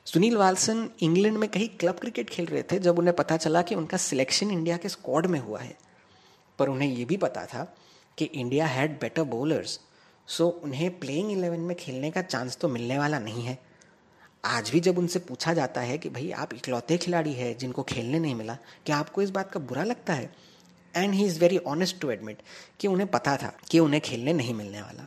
Sunil 0.05 0.37
Valson 0.37 0.91
England 1.01 1.39
में 1.39 1.49
कहीं 1.49 1.69
क्लब 1.69 1.99
क्रिकेट 1.99 2.31
खेल 2.31 2.47
रहे 2.47 2.63
थे 2.63 2.79
जब 2.79 2.99
उन्हें 2.99 3.17
पता 3.17 3.37
चला 3.37 3.63
कि 3.63 3.75
उनका 3.75 3.97
सिलेक्शन 3.97 4.51
इंडिया 4.51 4.77
के 4.77 4.89
स्क्वाड 4.89 5.27
में 5.27 5.41
हुआ 5.41 5.61
है। 5.61 5.79
पर 6.59 6.69
उन्हें 6.69 6.89
ये 6.89 7.05
भी 7.05 7.17
पता 7.17 7.47
था 7.47 7.77
कि 8.19 8.25
India 8.25 8.67
had 8.67 9.01
better 9.01 9.23
bowlers 9.23 9.81
so 10.27 10.49
उन्हें 10.49 10.99
प्लेइंग 10.99 11.33
इलेवन 11.33 11.61
में 11.61 11.77
खेलने 11.77 12.11
का 12.11 12.23
चांस 12.23 12.57
तो 12.57 12.69
मिलने 12.69 12.99
वाला 12.99 13.19
नहीं 13.19 13.43
है। 13.43 13.72
आज 14.45 14.71
भी 14.71 14.79
जब 14.81 14.99
उनसे 14.99 15.19
पूछा 15.19 15.53
जाता 15.55 15.81
है 15.81 15.97
कि 15.99 16.09
भाई 16.09 16.31
आप 16.33 16.55
इकलौते 16.55 16.97
खिलाड़ी 16.99 17.33
हैं 17.33 17.57
जिनको 17.59 17.83
खेलने 17.83 18.19
नहीं 18.19 18.35
मिला, 18.35 18.57
क्या 18.87 18.97
आपको 18.97 19.23
इस 19.23 19.31
बात 19.31 19.51
का 19.53 19.61
बुरा 19.61 19.85
लगता 19.85 20.15
है? 20.15 20.33
And 20.95 21.15
he 21.15 21.25
is 21.27 21.39
very 21.41 21.59
honest 21.59 22.01
to 22.01 22.11
admit 22.11 22.43
कि 22.81 22.89
उन्हें 22.89 23.09
पता 23.11 23.37
था 23.37 23.53
कि 23.71 23.79
उन्हें 23.79 24.01
खेलने 24.03 24.33
नहीं 24.33 24.55
मिलने 24.55 24.83
वाला। 24.83 25.07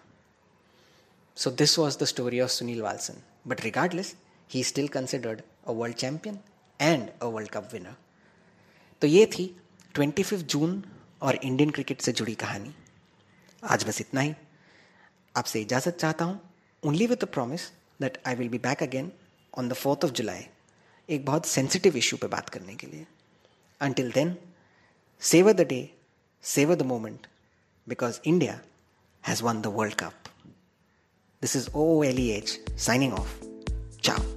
So 1.38 1.52
this 1.52 1.78
was 1.80 1.98
the 2.00 2.04
story 2.04 2.40
of 2.40 2.52
Sunil 2.52 2.82
Valson 2.82 3.22
but 3.48 3.62
regardless 3.62 4.16
he 4.50 4.64
still 4.64 4.88
considered 4.88 5.42
a 5.68 5.72
world 5.72 5.96
champion 5.96 6.40
and 6.80 7.10
a 7.22 7.26
World 7.26 7.50
Cup 7.50 7.70
winner 7.74 7.96
तो 9.02 9.08
ये 9.08 9.26
थी 9.28 9.46
ट्वेंटी 9.96 10.24
फिफ्थ 10.24 10.46
जून 10.46 10.82
और 11.22 11.36
इंडियन 11.36 11.70
क्रिकेट 11.70 12.02
से 12.02 12.12
जुड़ी 12.12 12.36
कहानी। 12.36 12.74
आज 13.64 13.84
बस 13.84 14.02
इतना 14.02 14.22
ही। 14.22 14.34
आपसे 15.36 15.62
इजाज़त 15.62 15.98
चाहता 15.98 16.26
हूँ। 16.26 16.40
Only 16.84 17.08
with 17.08 17.20
the 17.20 17.28
promise 17.28 17.70
that 18.02 18.18
I 18.28 18.36
will 18.36 18.50
be 18.50 18.58
back 18.60 18.84
again 18.84 19.12
on 19.58 19.70
the 19.70 19.74
fourth 19.74 20.06
of 20.06 20.12
July 20.12 20.46
एक 21.10 21.26
बहुत 21.26 21.46
सेंसिटिव 21.46 21.98
इशू 21.98 22.18
पे 22.18 22.28
बात 22.28 22.50
करने 22.50 22.76
के 22.76 22.88
लिए। 22.88 23.06
Until 23.82 24.12
then 24.12 24.36
savour 25.22 25.54
the 25.54 25.62
day 25.62 25.90
savour 26.44 26.76
the 26.76 26.82
moment 26.82 27.28
because 27.88 28.20
India 28.26 28.60
has 29.28 29.44
won 29.44 29.62
the 29.62 29.66
World 29.66 29.96
Cup 29.96 30.14
this 31.42 31.56
is 31.56 31.70
O 31.76 32.04
L 32.04 32.20
E 32.20 32.30
H 32.30 32.60
signing 32.72 33.14
off 33.14 33.40
ciao 34.00 34.35